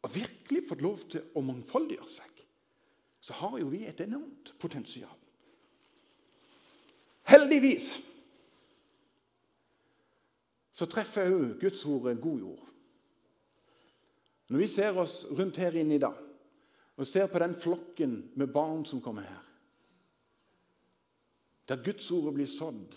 og 0.00 0.14
virkelig 0.14 0.62
fått 0.68 0.84
lov 0.84 1.02
til 1.12 1.34
å 1.36 1.42
mangfoldiggjøre 1.44 2.12
seg, 2.14 2.44
så 3.20 3.36
har 3.42 3.58
jo 3.60 3.68
vi 3.72 3.82
et 3.84 4.00
enormt 4.00 4.54
potensial. 4.60 5.12
Heldigvis 7.28 7.98
så 10.80 10.88
treffer 10.88 11.28
òg 11.28 11.58
Guds 11.60 11.84
ord 11.84 12.08
god 12.22 12.40
jord. 12.40 12.66
Når 14.48 14.62
vi 14.62 14.66
ser 14.66 14.96
oss 14.98 15.26
rundt 15.28 15.60
her 15.60 15.76
inne 15.76 15.98
i 15.98 16.02
dag 16.02 16.16
og 17.00 17.06
ser 17.08 17.28
på 17.32 17.40
den 17.40 17.54
flokken 17.56 18.16
med 18.36 18.52
barn 18.52 18.82
som 18.88 19.02
kommer 19.04 19.28
her, 19.28 19.44
der 21.68 21.84
Guds 21.84 22.08
ord 22.10 22.32
blir 22.34 22.48
sådd, 22.50 22.96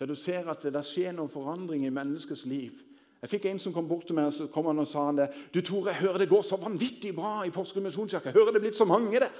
der 0.00 0.08
du 0.08 0.16
ser 0.18 0.48
at 0.50 0.64
det 0.64 0.82
skjer 0.84 1.14
noen 1.14 1.32
forandring 1.32 1.86
i 1.86 1.94
menneskets 1.94 2.44
liv 2.48 2.82
Jeg 3.22 3.30
fikk 3.32 3.46
en 3.48 3.58
som 3.58 3.72
kom 3.72 3.86
bort 3.88 4.04
til 4.06 4.14
meg 4.14 4.28
og 4.28 4.34
så 4.36 4.44
kom 4.52 4.66
han 4.68 4.78
og 4.78 4.86
sa 4.86 5.06
han 5.06 5.16
det, 5.16 5.30
du 5.54 5.62
Tore, 5.64 5.88
jeg 5.88 6.02
hører 6.04 6.20
det 6.20 6.28
går 6.28 6.42
så 6.44 6.58
vanvittig 6.60 7.14
bra 7.16 7.46
i 7.46 7.50
Porsgrunn 7.50 7.88
misjonskirke. 7.88 8.34
Hører 8.36 8.52
det 8.52 8.60
er 8.60 8.64
blitt 8.66 8.78
så 8.78 8.84
mange 8.86 9.22
der. 9.22 9.32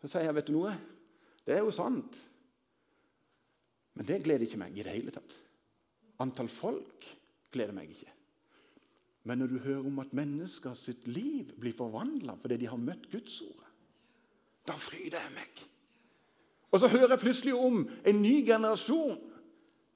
Så 0.00 0.12
sier 0.12 0.28
jeg, 0.28 0.36
vet 0.38 0.46
du 0.46 0.54
noe? 0.54 0.70
Det 1.44 1.56
er 1.56 1.64
jo 1.66 1.74
sant. 1.74 2.20
Men 3.96 4.08
det 4.08 4.22
gleder 4.24 4.44
ikke 4.46 4.60
meg 4.60 4.76
i 4.76 4.84
det 4.84 4.94
hele 4.94 5.14
tatt. 5.14 5.36
Antall 6.22 6.50
folk 6.52 7.06
gleder 7.52 7.76
meg 7.76 7.92
ikke. 7.92 8.12
Men 9.26 9.40
når 9.42 9.50
du 9.50 9.56
hører 9.64 9.86
om 9.88 10.02
at 10.04 10.12
mennesker 10.14 10.76
sitt 10.78 11.08
liv 11.10 11.50
blir 11.58 11.74
forvandla 11.76 12.36
fordi 12.38 12.60
de 12.62 12.68
har 12.70 12.78
møtt 12.80 13.08
Guds 13.10 13.40
ord, 13.42 13.64
da 14.66 14.76
fryder 14.78 15.18
jeg 15.18 15.34
meg. 15.34 15.64
Og 16.74 16.82
så 16.82 16.90
hører 16.90 17.14
jeg 17.14 17.22
plutselig 17.22 17.54
om 17.56 17.82
en 17.86 18.22
ny 18.22 18.36
generasjon 18.46 19.18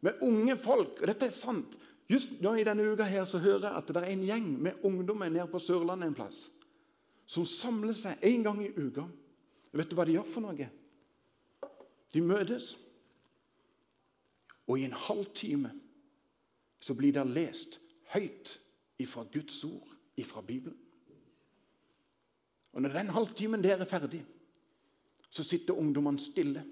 med 0.07 0.23
unge 0.25 0.57
folk. 0.57 1.01
Og 1.01 1.11
dette 1.11 1.29
er 1.29 1.35
sant. 1.35 1.77
Just 2.11 2.41
nå 2.43 2.57
i 2.59 2.67
denne 2.67 2.87
uka 2.91 3.07
her 3.07 3.27
så 3.29 3.39
hører 3.43 3.69
jeg 3.69 3.83
at 3.83 3.91
det 3.91 4.03
er 4.03 4.11
en 4.11 4.27
gjeng 4.27 4.49
med 4.67 4.87
ungdommer 4.87 5.31
nede 5.31 5.47
på 5.51 5.61
Sørlandet 5.63 6.11
en 6.11 6.17
plass 6.17 6.49
som 7.31 7.47
samler 7.47 7.95
seg 7.95 8.19
en 8.27 8.43
gang 8.43 8.57
i 8.65 8.73
uka. 8.75 9.05
Vet 9.71 9.91
du 9.91 9.95
hva 9.95 10.07
de 10.09 10.17
gjør 10.17 10.27
for 10.27 10.43
noe? 10.43 10.67
De 12.11 12.23
møtes, 12.27 12.73
og 14.71 14.79
i 14.79 14.87
en 14.87 14.95
halvtime 14.95 15.73
så 16.81 16.95
blir 16.95 17.13
det 17.13 17.27
lest 17.27 17.81
høyt 18.15 18.55
ifra 19.03 19.25
Guds 19.33 19.65
ord, 19.67 19.89
ifra 20.17 20.43
Bibelen. 20.47 20.79
Og 22.73 22.83
Når 22.83 22.95
den 22.95 23.11
halvtimen 23.11 23.63
der 23.63 23.83
er 23.83 23.85
ferdig, 23.85 24.23
så 25.31 25.43
sitter 25.43 25.75
ungdommene 25.75 26.23
stille 26.23 26.63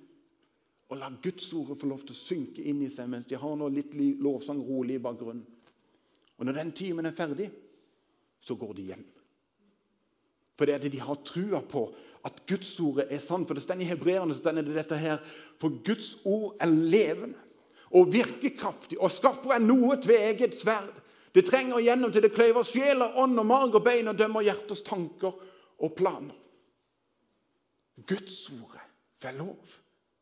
og 0.89 0.97
lar 0.97 1.19
Guds 1.23 1.53
ord 1.53 1.75
få 1.77 1.87
lov 1.91 2.05
til 2.07 2.15
å 2.15 2.19
synke 2.19 2.63
inn 2.63 2.85
i 2.87 2.91
seg 2.91 3.11
mens 3.11 3.27
de 3.27 3.37
har 3.37 3.57
noe 3.59 3.75
litt 3.75 3.93
lovsang 3.95 4.61
rolig 4.63 4.97
i 4.97 5.03
bakgrunnen. 5.03 5.43
Og 6.39 6.47
når 6.47 6.55
den 6.61 6.71
timen 6.73 7.07
er 7.07 7.17
ferdig, 7.17 7.51
så 8.41 8.55
går 8.55 8.77
de 8.79 8.87
hjem. 8.93 9.03
For 10.55 10.67
det 10.67 10.75
er 10.75 10.85
det 10.85 10.93
de 10.95 11.03
har 11.03 11.19
trua 11.27 11.61
på 11.67 11.85
at 12.27 12.41
Guds 12.47 12.71
ordet 12.81 13.09
er 13.11 13.21
sant. 13.23 13.47
For 13.47 13.59
det 13.59 13.63
står 13.67 13.83
i 13.83 13.91
hebreerne 13.91 14.35
så 14.35 14.55
det 14.55 14.65
dette 14.71 14.97
her, 14.99 15.19
For 15.59 15.83
Guds 15.85 16.17
ord 16.25 16.57
er 16.63 16.71
levende 16.71 17.48
og 17.97 18.11
virkekraftig 18.13 18.99
og 19.01 19.13
skarpere 19.13 19.59
enn 19.59 19.69
noe 19.69 19.97
tveegget 20.03 20.57
sverd. 20.59 20.93
Det 21.33 21.45
trenger 21.47 21.83
gjennom 21.85 22.13
til 22.13 22.25
det 22.25 22.33
kløyver 22.35 22.67
sjel 22.67 23.05
ånd 23.05 23.39
og 23.41 23.47
mag 23.47 23.75
og 23.77 23.85
bein 23.85 24.11
og 24.11 24.19
dømmer 24.19 24.45
hjertets 24.47 24.85
tanker 24.87 25.35
og 25.79 25.95
planer. 25.97 26.35
Guds 28.09 28.41
ordet 28.55 28.85
får 29.19 29.39
lov 29.39 29.77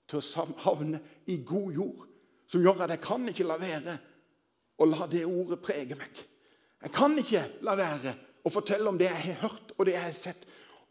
til 0.09 0.21
å 0.21 0.47
havne 0.65 1.01
i 1.33 1.39
god 1.45 1.73
jord, 1.75 2.07
som 2.49 2.63
gjør 2.63 2.85
at 2.87 2.95
jeg 2.95 3.05
kan 3.05 3.27
ikke 3.29 3.49
la 3.49 3.59
være 3.61 3.97
å 4.77 4.89
la 4.89 5.09
det 5.11 5.25
ordet 5.27 5.61
prege 5.65 5.99
meg. 5.99 6.23
Jeg 6.83 6.93
kan 6.95 7.17
ikke 7.19 7.43
la 7.67 7.75
være 7.79 8.15
å 8.47 8.53
fortelle 8.53 8.89
om 8.89 8.99
det 8.99 9.09
jeg 9.09 9.23
har 9.25 9.49
hørt 9.49 9.73
og 9.77 9.87
det 9.89 9.97
jeg 9.97 10.07
har 10.07 10.17
sett. 10.17 10.47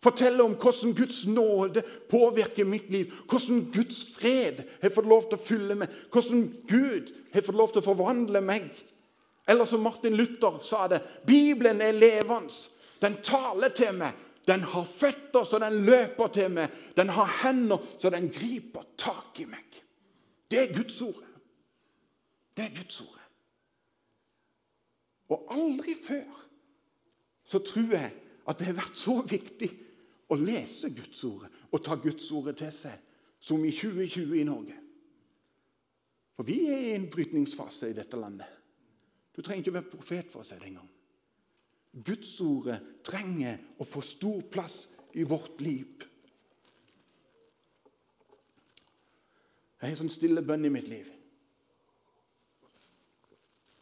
Fortelle 0.05 0.43
om 0.45 0.53
hvordan 0.61 0.93
Guds 0.97 1.23
nåde 1.27 1.81
påvirker 2.11 2.67
mitt 2.69 2.89
liv. 2.93 3.13
Hvordan 3.29 3.63
Guds 3.73 4.03
fred 4.13 4.61
har 4.81 4.93
fått 4.93 5.09
lov 5.09 5.25
til 5.25 5.39
å 5.39 5.45
fylle 5.45 5.77
meg. 5.79 5.95
Hvordan 6.13 6.43
Gud 6.69 7.09
har 7.33 7.45
fått 7.45 7.57
lov 7.57 7.73
til 7.73 7.81
å 7.81 7.87
forvandle 7.89 8.41
meg. 8.45 8.69
Eller 9.49 9.65
som 9.69 9.83
Martin 9.85 10.17
Luther 10.17 10.61
sa 10.65 10.85
det 10.89 11.01
Bibelen 11.25 11.81
er 11.81 11.97
levende. 11.97 12.53
Den 13.01 13.17
taler 13.25 13.73
til 13.75 13.97
meg. 13.97 14.13
Den 14.45 14.61
har 14.61 14.85
føtter 14.85 15.45
så 15.45 15.59
den 15.61 15.81
løper 15.85 16.29
til 16.33 16.53
meg. 16.53 16.73
Den 16.97 17.09
har 17.09 17.31
hender 17.41 17.81
så 17.97 18.11
den 18.13 18.29
griper 18.33 18.85
tak 18.97 19.41
i 19.41 19.47
meg. 19.49 19.81
Det 20.51 20.61
er 20.61 20.75
Guds 20.75 21.01
ord. 21.01 21.23
Det 22.57 22.65
er 22.65 22.75
Guds 22.77 23.01
ord. 23.01 23.21
Og 25.33 25.47
aldri 25.51 25.95
før 25.97 26.43
så 27.49 27.59
tror 27.65 27.95
jeg 27.97 28.11
at 28.45 28.59
det 28.59 28.69
har 28.69 28.77
vært 28.77 28.99
så 28.99 29.17
viktig 29.25 29.71
å 30.29 30.37
lese 30.39 30.89
Guds 30.95 31.23
ord 31.27 31.45
og 31.71 31.83
ta 31.85 31.97
Guds 32.01 32.31
ord 32.33 32.51
til 32.57 32.73
seg 32.73 33.01
som 33.45 33.61
i 33.65 33.71
2020 33.73 34.39
i 34.39 34.47
Norge. 34.47 34.77
For 36.35 36.47
vi 36.47 36.65
er 36.67 36.81
i 36.81 36.95
en 36.95 37.07
brytningsfase 37.11 37.91
i 37.91 37.95
dette 37.95 38.19
landet. 38.19 38.49
Du 39.35 39.41
trenger 39.41 39.63
ikke 39.63 39.75
være 39.77 39.91
profet 39.91 40.31
for 40.31 40.41
å 40.41 40.47
si 40.47 40.57
det 40.59 40.69
engang. 40.69 40.89
Guds 41.95 42.33
ord 42.43 42.71
trenger 43.07 43.61
å 43.79 43.87
få 43.87 44.01
stor 44.03 44.41
plass 44.51 44.81
i 45.15 45.23
vårt 45.27 45.61
liv. 45.63 46.03
Jeg 49.75 49.83
har 49.83 49.93
en 49.93 50.01
sånn 50.01 50.11
stille 50.11 50.43
bønn 50.43 50.67
i 50.67 50.73
mitt 50.73 50.89
liv. 50.91 51.07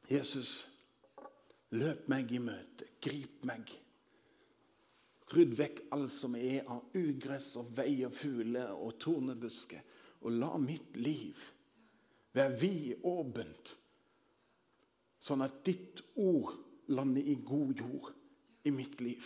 Jesus, 0.10 0.68
løp 1.74 2.10
meg 2.12 2.34
i 2.36 2.42
møte. 2.44 2.90
Grip 3.02 3.46
meg. 3.48 3.72
Rydd 5.34 5.56
vekk 5.58 5.80
alt 5.96 6.14
som 6.14 6.36
er 6.38 6.68
av 6.70 6.94
ugress 6.98 7.54
og 7.60 7.72
vei 7.78 8.04
og 8.06 8.14
fugler 8.14 8.74
og 8.76 8.98
tornebusker. 9.02 9.82
Og 10.24 10.38
la 10.40 10.52
mitt 10.62 10.96
liv 11.00 11.40
være 12.34 12.58
vidåpent, 12.62 13.74
sånn 15.22 15.44
at 15.46 15.60
ditt 15.66 16.02
ord 16.20 16.54
lander 16.94 17.26
i 17.26 17.36
god 17.46 17.82
jord 17.82 18.12
i 18.68 18.72
mitt 18.74 19.02
liv. 19.04 19.26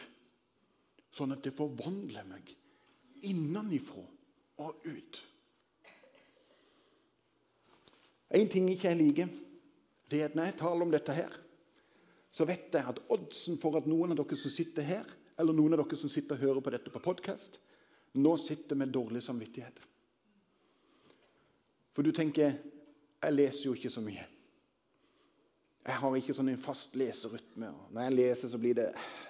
Sånn 1.13 1.33
at 1.33 1.43
det 1.45 1.55
forvandler 1.57 2.27
meg 2.27 2.51
innenifra 3.25 4.03
og 4.61 4.87
ut. 4.87 5.21
En 8.37 8.49
ting 8.51 8.67
ikke 8.69 8.91
jeg 8.91 8.99
liker, 8.99 9.29
det 10.11 10.19
er 10.21 10.29
at 10.29 10.35
når 10.35 10.49
jeg 10.49 10.59
taler 10.59 10.85
om 10.85 10.91
dette 10.93 11.15
her, 11.15 11.31
så 12.31 12.45
vet 12.45 12.73
jeg 12.75 12.85
at 12.85 12.99
oddsen 13.13 13.57
for 13.61 13.79
at 13.79 13.87
noen 13.89 14.13
av 14.13 14.19
dere 14.19 14.37
som 14.39 14.51
sitter 14.53 14.85
her, 14.85 15.07
eller 15.37 15.53
noen 15.53 15.75
av 15.75 15.83
dere 15.83 15.99
som 15.99 16.11
sitter 16.11 16.37
og 16.37 16.43
hører 16.45 16.63
på 16.65 16.73
dette 16.73 16.93
på 16.93 17.03
podkast, 17.03 17.59
nå 18.17 18.33
sitter 18.41 18.79
med 18.79 18.93
dårlig 18.93 19.21
samvittighet. 19.23 19.79
For 21.93 22.05
du 22.05 22.13
tenker 22.15 22.57
jeg 23.17 23.33
leser 23.33 23.67
jo 23.67 23.75
ikke 23.77 23.89
så 23.89 24.03
mye. 24.05 24.23
Jeg 25.87 25.99
har 26.01 26.15
ikke 26.19 26.35
sånn 26.35 26.51
en 26.51 26.61
fast 26.61 26.95
leserytme. 26.99 27.69
og 27.71 27.93
Når 27.95 28.03
jeg 28.03 28.15
leser, 28.17 28.51
så 28.51 28.59
blir 28.61 28.75
det, 28.77 28.87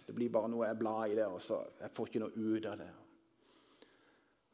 det 0.07 0.15
blir 0.15 0.31
bare 0.33 0.49
noe 0.51 0.67
jeg 0.67 0.79
blar 0.79 1.03
i 1.05 1.15
det, 1.15 1.27
og 1.29 1.41
så 1.43 1.61
jeg 1.79 1.93
får 1.95 2.09
ikke 2.09 2.21
noe 2.23 2.33
ut 2.33 2.67
av 2.67 2.79
det. 2.81 2.89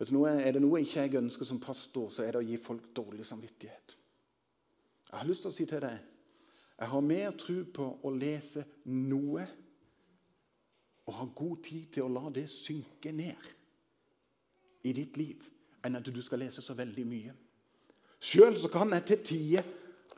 Vet 0.02 0.12
du 0.12 0.20
Er 0.26 0.52
det 0.52 0.62
noe 0.62 0.82
ikke 0.84 1.06
jeg 1.06 1.16
ønsker 1.22 1.48
som 1.48 1.62
pastor, 1.64 2.10
så 2.12 2.26
er 2.26 2.34
det 2.34 2.42
å 2.44 2.48
gi 2.48 2.58
folk 2.58 2.90
dårlig 2.96 3.26
samvittighet. 3.26 3.96
Jeg 5.10 5.20
har 5.20 5.30
lyst 5.30 5.46
til 5.46 5.54
å 5.54 5.56
si 5.56 5.66
til 5.70 5.82
deg 5.86 6.10
jeg 6.84 6.90
har 6.90 7.06
mer 7.06 7.36
tro 7.38 7.60
på 7.70 7.86
å 8.04 8.12
lese 8.12 8.66
noe 8.90 9.46
og 11.24 11.30
ha 11.30 11.38
god 11.38 11.64
tid 11.64 11.86
til 11.96 12.06
å 12.06 12.12
la 12.12 12.30
det 12.34 12.50
synke 12.52 13.12
ned 13.16 13.50
i 14.84 14.92
ditt 14.96 15.18
liv, 15.18 15.44
enn 15.84 15.96
at 15.96 16.08
du 16.08 16.22
skal 16.24 16.44
lese 16.44 16.62
så 16.64 16.76
veldig 16.76 17.06
mye. 17.08 17.34
Sjøl 18.24 18.60
kan 18.72 18.92
jeg 18.96 19.06
til 19.08 19.24
tider 19.28 19.70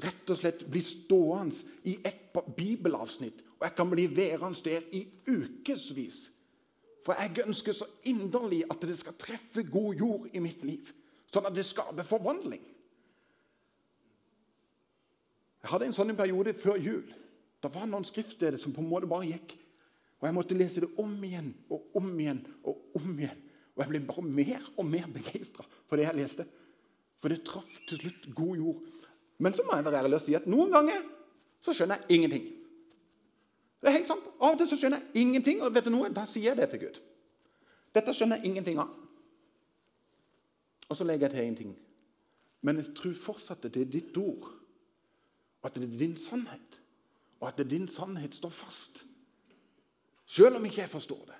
rett 0.01 0.29
og 0.29 0.37
slett 0.37 0.65
bli 0.69 0.81
stående 0.83 1.77
i 1.89 1.95
et 2.05 2.33
bibelavsnitt, 2.57 3.43
og 3.57 3.67
jeg 3.67 3.75
kan 3.77 3.89
bli 3.89 4.07
værende 4.11 4.65
der 4.65 4.85
i 4.97 5.05
ukevis. 5.29 6.29
For 7.05 7.17
jeg 7.21 7.45
ønsker 7.45 7.75
så 7.77 7.85
inderlig 8.09 8.63
at 8.69 8.81
det 8.81 8.97
skal 8.97 9.17
treffe 9.21 9.63
god 9.63 9.93
jord 9.95 10.29
i 10.33 10.41
mitt 10.41 10.65
liv, 10.65 10.89
sånn 11.29 11.45
at 11.45 11.55
det 11.55 11.67
skaper 11.67 12.07
forvandling. 12.07 12.63
Jeg 15.61 15.71
hadde 15.71 15.87
en 15.89 15.95
sånn 15.97 16.17
periode 16.17 16.53
før 16.53 16.81
jul. 16.81 17.05
Det 17.61 17.71
var 17.73 17.87
noen 17.89 18.05
skriftsteder 18.05 18.57
som 18.61 18.73
på 18.73 18.83
en 18.83 18.89
måte 18.89 19.09
bare 19.09 19.31
gikk. 19.31 19.55
Og 20.25 20.29
jeg 20.31 20.33
måtte 20.39 20.55
lese 20.57 20.81
det 20.81 20.87
om 20.97 21.11
igjen 21.21 21.51
og 21.69 21.99
om 21.99 22.07
igjen 22.17 22.39
og 22.65 22.95
om 22.97 23.11
igjen. 23.13 23.41
Og 23.75 23.83
jeg 23.83 23.91
ble 23.91 23.99
bare 24.07 24.23
mer 24.25 24.63
og 24.73 24.87
mer 24.89 25.05
begeistra 25.13 25.61
for 25.85 26.01
det 26.01 26.07
jeg 26.07 26.17
leste. 26.17 26.45
For 27.21 27.29
det 27.29 27.43
traff 27.45 27.75
til 27.85 28.01
slutt 28.01 28.25
god 28.33 28.57
jord. 28.57 28.79
Men 29.37 29.53
så 29.53 29.61
må 29.67 29.77
jeg 29.77 29.85
være 29.85 30.01
ærlig 30.01 30.17
og 30.17 30.23
si 30.25 30.33
at 30.33 30.49
noen 30.49 30.73
ganger 30.73 31.05
så 31.61 31.77
skjønner 31.77 32.01
jeg 32.01 32.17
ingenting. 32.17 32.49
Det 33.77 33.91
er 33.91 33.97
helt 33.99 34.09
sant. 34.09 34.25
Av 34.41 34.55
og 34.55 34.57
til 34.63 34.73
så 34.73 34.81
skjønner 34.81 35.03
jeg 35.03 35.27
ingenting, 35.27 35.61
og 35.61 35.73
vet 35.77 35.85
du 35.85 35.93
noe? 35.93 36.09
da 36.09 36.25
sier 36.25 36.55
jeg 36.55 36.57
det 36.57 36.71
til 36.73 36.87
Gud. 36.87 37.01
Dette 37.93 38.17
skjønner 38.17 38.41
jeg 38.41 38.49
ingenting 38.49 38.81
av. 38.81 38.89
Og 40.89 40.97
så 40.97 41.05
legger 41.05 41.29
jeg 41.29 41.37
til 41.37 41.51
én 41.53 41.59
ting. 41.61 41.75
Men 42.65 42.81
jeg 42.81 42.95
tror 42.97 43.13
fortsatt 43.27 43.69
at 43.69 43.77
det 43.77 43.85
er 43.85 43.97
ditt 43.99 44.17
ord, 44.17 44.55
at 45.61 45.77
det 45.77 45.85
er 45.85 45.99
din 46.01 46.17
sannhet, 46.17 46.79
og 47.37 47.51
at 47.51 47.59
det 47.59 47.67
er 47.67 47.75
din 47.77 47.91
sannhet 47.93 48.33
står 48.33 48.57
fast. 48.65 49.05
Selv 50.25 50.57
om 50.57 50.65
ikke 50.65 50.81
jeg 50.81 50.89
forstår 50.89 51.23
det, 51.25 51.39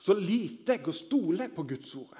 så 0.00 0.14
liter 0.16 0.78
jeg 0.78 0.88
og 0.88 0.94
stoler 0.94 1.48
på 1.54 1.62
Guds 1.62 1.94
ord. 1.94 2.18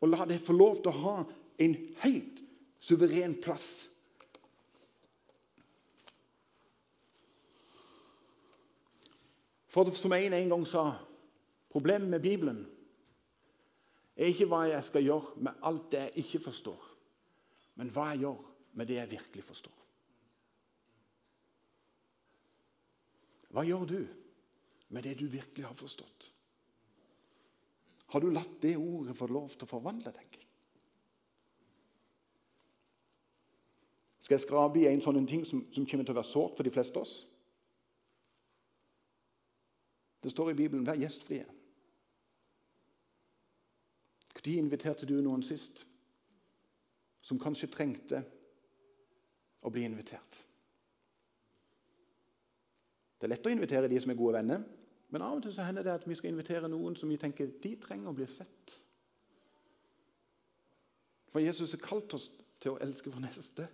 Og 0.00 0.08
la 0.08 0.24
det 0.26 0.40
få 0.42 0.54
lov 0.56 0.80
til 0.80 0.90
å 0.90 1.00
ha 1.02 1.16
en 1.62 1.74
helt 2.02 2.40
suveren 2.82 3.36
plass. 3.42 3.88
For 9.72 9.88
som 9.96 10.12
en 10.12 10.34
en 10.36 10.52
gang 10.52 10.66
sa 10.68 10.90
Problemet 11.72 12.10
med 12.10 12.20
Bibelen 12.20 12.66
er 14.16 14.28
ikke 14.28 14.44
hva 14.50 14.66
jeg 14.68 14.84
skal 14.84 15.06
gjøre 15.06 15.38
med 15.40 15.62
alt 15.64 15.86
det 15.94 16.00
jeg 16.02 16.24
ikke 16.24 16.40
forstår, 16.44 16.82
men 17.80 17.88
hva 17.94 18.10
jeg 18.10 18.26
gjør 18.26 18.42
med 18.76 18.90
det 18.90 18.98
jeg 18.98 19.10
virkelig 19.14 19.44
forstår. 19.46 19.78
Hva 23.56 23.64
gjør 23.64 23.86
du 23.88 23.96
med 24.92 25.04
det 25.06 25.16
du 25.18 25.26
virkelig 25.26 25.64
har 25.66 25.74
forstått? 25.74 26.28
Har 28.12 28.20
du 28.20 28.28
latt 28.30 28.60
det 28.60 28.76
ordet 28.76 29.16
få 29.16 29.26
lov 29.32 29.54
til 29.54 29.64
å 29.64 29.70
forvandle 29.70 30.12
deg? 30.12 30.38
Skal 34.22 34.36
jeg 34.36 34.44
skrape 34.44 34.82
i 34.82 34.88
en 34.90 35.02
sånn 35.02 35.24
ting 35.26 35.46
som, 35.48 35.64
som 35.72 35.86
kommer 35.88 36.06
til 36.06 36.14
å 36.14 36.20
være 36.20 36.28
sårt 36.28 36.58
for 36.58 36.68
de 36.68 36.74
fleste 36.74 37.00
av 37.00 37.06
oss? 37.06 37.14
Det 40.22 40.30
står 40.30 40.52
i 40.52 40.58
Bibelen 40.60 40.84
'vær 40.86 41.00
gjestfrie'. 41.00 41.48
Når 44.42 44.58
inviterte 44.58 45.06
du 45.06 45.20
noen 45.22 45.42
sist 45.42 45.84
som 47.22 47.38
kanskje 47.38 47.70
trengte 47.70 48.22
å 49.62 49.70
bli 49.70 49.84
invitert? 49.86 50.44
Det 53.18 53.28
er 53.28 53.30
lett 53.36 53.46
å 53.46 53.50
invitere 53.54 53.88
de 53.88 54.00
som 54.02 54.10
er 54.10 54.18
gode 54.18 54.34
venner, 54.40 54.64
men 55.12 55.22
av 55.22 55.36
og 55.36 55.44
til 55.44 55.52
så 55.52 55.66
hender 55.66 55.84
det 55.84 55.92
at 55.92 56.06
vi 56.08 56.16
skal 56.16 56.32
invitere 56.32 56.70
noen 56.72 56.96
som 56.96 57.10
vi 57.12 57.18
tenker 57.20 57.50
de 57.62 57.74
trenger 57.80 58.08
å 58.08 58.16
bli 58.16 58.26
sett. 58.32 58.78
For 61.32 61.44
Jesus 61.44 61.74
har 61.76 61.82
kalt 61.84 62.14
oss 62.16 62.30
til 62.62 62.74
å 62.74 62.80
elske 62.84 63.12
vår 63.12 63.24
neste. 63.24 63.66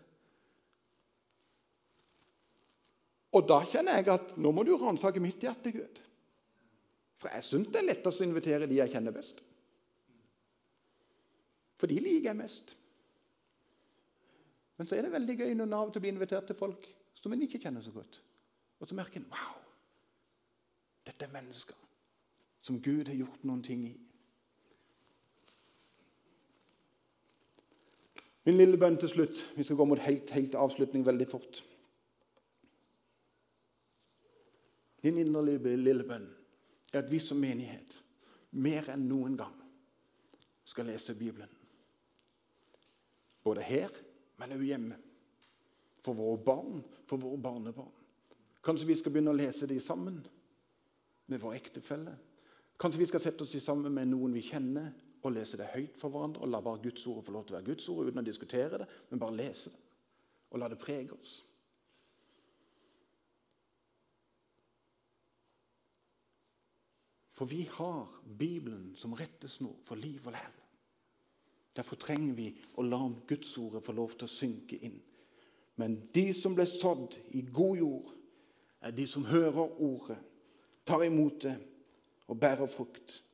Og 3.38 3.44
da 3.46 3.60
kjenner 3.68 4.00
jeg 4.00 4.10
at 4.10 4.34
nå 4.40 4.50
må 4.54 4.64
du 4.66 4.72
ransake 4.80 5.22
mitt 5.22 5.42
hjerte, 5.44 5.70
Gud. 5.74 6.00
For 7.18 7.30
jeg 7.34 7.46
syns 7.46 7.70
det 7.70 7.82
er 7.82 7.88
lettest 7.90 8.22
å 8.22 8.26
invitere 8.26 8.66
de 8.70 8.78
jeg 8.78 8.94
kjenner 8.94 9.14
best. 9.14 9.42
For 11.78 11.90
de 11.90 11.98
liker 12.02 12.30
jeg 12.30 12.38
mest. 12.38 12.74
Men 14.78 14.86
så 14.86 14.96
er 14.96 15.06
det 15.06 15.14
veldig 15.14 15.38
gøy 15.38 15.54
når 15.58 15.70
Nav 15.70 15.90
til 15.92 16.02
blir 16.02 16.14
invitert 16.14 16.46
til 16.50 16.58
folk 16.58 16.86
som 17.18 17.34
en 17.34 17.42
ikke 17.42 17.60
kjenner 17.62 17.82
så 17.82 17.94
godt. 17.94 18.20
Og 18.78 18.90
så 18.90 18.94
merker 18.94 19.20
en 19.20 19.30
wow, 19.30 19.56
dette 21.08 21.24
er 21.24 21.32
mennesker 21.32 21.76
som 22.60 22.82
Gud 22.84 23.08
har 23.08 23.16
gjort 23.16 23.44
noen 23.48 23.62
ting 23.64 23.86
i. 23.88 23.94
Min 28.48 28.56
lille 28.56 28.80
bønn 28.80 28.96
til 29.00 29.10
slutt. 29.12 29.40
Vi 29.56 29.64
skal 29.64 29.76
gå 29.76 29.86
mot 29.88 30.00
helt, 30.04 30.30
helt 30.32 30.56
avslutning 30.56 31.04
veldig 31.06 31.26
fort. 31.28 31.62
Din 35.04 35.20
inderlige 35.20 35.76
lille 35.76 36.04
bønn 36.04 36.28
er 36.92 37.02
at 37.02 37.10
vi 37.12 37.20
som 37.22 37.40
menighet 37.40 37.98
mer 38.56 38.88
enn 38.92 39.04
noen 39.08 39.36
gang 39.38 39.54
skal 40.68 40.88
lese 40.88 41.16
Bibelen. 41.16 41.50
Både 43.44 43.64
her, 43.64 43.92
men 44.36 44.56
også 44.56 44.64
hjemme. 44.64 44.96
For 46.04 46.16
våre 46.16 46.40
barn, 46.44 46.82
for 47.06 47.20
våre 47.20 47.40
barnebarn. 47.40 47.94
Kanskje 48.64 48.88
vi 48.88 48.96
skal 48.98 49.12
begynne 49.12 49.32
å 49.32 49.38
lese 49.38 49.68
de 49.68 49.78
sammen 49.80 50.20
med 51.28 51.40
vår 51.40 51.58
ektefelle. 51.58 52.14
Kanskje 52.78 53.02
vi 53.02 53.10
skal 53.10 53.22
sette 53.22 53.44
oss 53.44 53.56
sammen 53.62 53.94
med 53.94 54.10
noen 54.10 54.34
vi 54.36 54.44
kjenner, 54.44 54.92
og 55.22 55.34
lese 55.34 55.58
det 55.58 55.72
høyt 55.72 55.98
for 55.98 56.14
hverandre. 56.14 56.44
Og 56.44 56.52
la 56.52 56.60
bare 56.62 56.82
Guds 56.82 57.06
ord 57.10 57.24
få 57.26 57.34
lov 57.34 57.46
til 57.46 57.56
å 57.56 57.58
være 57.58 57.70
Guds 57.72 57.88
ord 57.92 58.08
uten 58.08 58.22
å 58.22 58.26
diskutere 58.26 58.80
det, 58.82 58.88
men 59.10 59.22
bare 59.22 59.38
lese 59.38 59.72
det. 59.74 59.84
Og 60.52 60.62
la 60.62 60.68
det 60.70 60.80
prege 60.80 61.16
oss. 61.16 61.34
For 67.38 67.46
vi 67.46 67.68
har 67.70 68.08
Bibelen 68.38 68.96
som 68.98 69.12
rettesnor 69.14 69.76
for 69.86 70.00
liv 70.00 70.24
og 70.26 70.32
lære. 70.34 70.64
Derfor 71.76 72.00
trenger 72.00 72.32
vi 72.34 72.48
å 72.74 72.82
la 72.82 72.98
Gudsordet 73.28 73.84
få 73.86 73.92
lov 73.94 74.16
til 74.16 74.26
å 74.26 74.32
synke 74.32 74.78
inn. 74.82 74.96
Men 75.78 76.00
de 76.14 76.32
som 76.34 76.56
ble 76.58 76.66
sådd 76.66 77.14
i 77.38 77.44
god 77.54 77.76
jord, 77.78 78.08
er 78.82 78.94
de 78.94 79.06
som 79.06 79.26
hører 79.26 79.76
ordet, 79.82 80.16
tar 80.88 81.04
imot 81.04 81.42
det 81.44 81.56
og 82.28 82.40
bærer 82.40 82.66
frukt. 82.66 83.24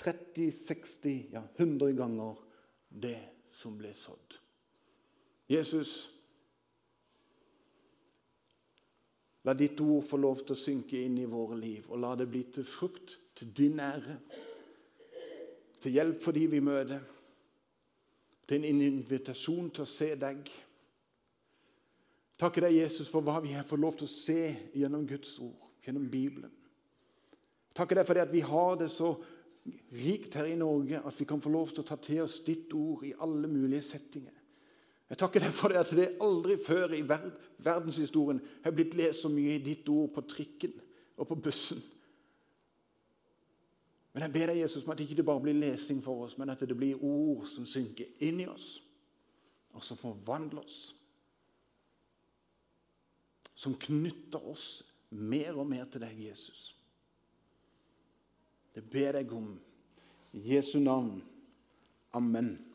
30, 0.00 0.52
60, 0.52 1.26
ja 1.34 1.42
100 1.58 1.92
ganger 1.98 2.38
det 2.88 3.18
som 3.52 3.76
ble 3.78 3.92
sådd. 3.94 4.38
Jesus, 5.50 5.92
la 9.44 9.54
ditt 9.54 9.80
ord 9.82 10.06
få 10.06 10.20
lov 10.20 10.44
til 10.44 10.54
å 10.54 10.60
synke 10.60 11.02
inn 11.02 11.18
i 11.20 11.28
våre 11.28 11.58
liv, 11.58 11.88
og 11.90 12.00
la 12.00 12.14
det 12.16 12.28
bli 12.30 12.44
til 12.54 12.64
frukt 12.64 13.18
til 13.36 13.52
din 13.56 13.80
ære, 13.82 14.16
til 15.80 15.96
hjelp 15.96 16.20
for 16.22 16.36
de 16.36 16.46
vi 16.52 16.60
møter, 16.64 17.02
til 18.48 18.66
en 18.66 18.82
invitasjon 18.82 19.70
til 19.74 19.84
å 19.84 19.90
se 19.90 20.14
deg. 20.18 20.48
Takke 22.40 22.64
deg, 22.64 22.78
Jesus, 22.80 23.10
for 23.10 23.24
hva 23.24 23.38
vi 23.44 23.52
har 23.54 23.66
fått 23.68 23.82
lov 23.82 23.98
til 23.98 24.08
å 24.08 24.12
se 24.14 24.40
gjennom 24.74 25.04
Guds 25.06 25.36
ord, 25.44 25.68
gjennom 25.84 26.08
Bibelen. 26.10 26.54
Takker 27.80 28.00
deg 28.00 28.08
for 28.08 28.18
det 28.18 28.26
at 28.26 28.34
vi 28.34 28.42
har 28.44 28.76
det 28.80 28.90
så 28.92 29.14
rikt 29.96 30.36
her 30.36 30.50
i 30.50 30.58
Norge 30.60 31.00
at 31.00 31.16
vi 31.16 31.26
kan 31.28 31.40
få 31.40 31.52
lov 31.52 31.72
til 31.72 31.82
å 31.82 31.88
ta 31.88 31.96
til 32.00 32.22
oss 32.26 32.40
ditt 32.44 32.72
ord 32.76 33.06
i 33.08 33.14
alle 33.24 33.48
mulige 33.48 33.86
settinger. 33.88 34.36
Jeg 35.10 35.18
takker 35.18 35.42
deg 35.42 35.54
for 35.56 35.72
det 35.72 35.80
at 35.80 35.94
det 35.96 36.10
aldri 36.22 36.54
før 36.60 36.92
i 36.94 37.00
verdenshistorien 37.02 38.42
har 38.64 38.76
blitt 38.76 38.94
lest 39.00 39.24
så 39.24 39.32
mye 39.32 39.56
i 39.56 39.64
ditt 39.64 39.88
ord 39.90 40.12
på 40.14 40.22
trikken 40.28 40.76
og 41.16 41.26
på 41.32 41.40
bussen 41.48 41.80
men 44.12 44.24
jeg 44.26 44.32
ber 44.34 44.50
deg, 44.50 44.60
Jesus, 44.64 44.84
om 44.84 44.90
at 44.90 44.98
det 44.98 45.06
ikke 45.06 45.26
bare 45.26 45.42
blir 45.44 45.58
lesing 45.58 46.00
for 46.02 46.24
oss, 46.24 46.36
men 46.38 46.50
at 46.50 46.62
det 46.66 46.76
blir 46.76 46.98
ord 47.04 47.46
som 47.46 47.66
synker 47.68 48.10
inn 48.26 48.42
i 48.42 48.48
oss, 48.50 48.80
og 49.70 49.84
som 49.86 49.98
forvandler 49.98 50.64
oss. 50.64 50.80
Som 53.54 53.76
knytter 53.78 54.42
oss 54.50 54.82
mer 55.14 55.54
og 55.54 55.68
mer 55.70 55.86
til 55.90 56.02
deg, 56.02 56.16
Jesus. 56.26 56.72
Det 58.74 58.84
ber 58.90 59.18
jeg 59.18 59.32
om 59.32 59.60
i 60.32 60.54
Jesu 60.54 60.78
navn. 60.78 61.22
Amen. 62.12 62.69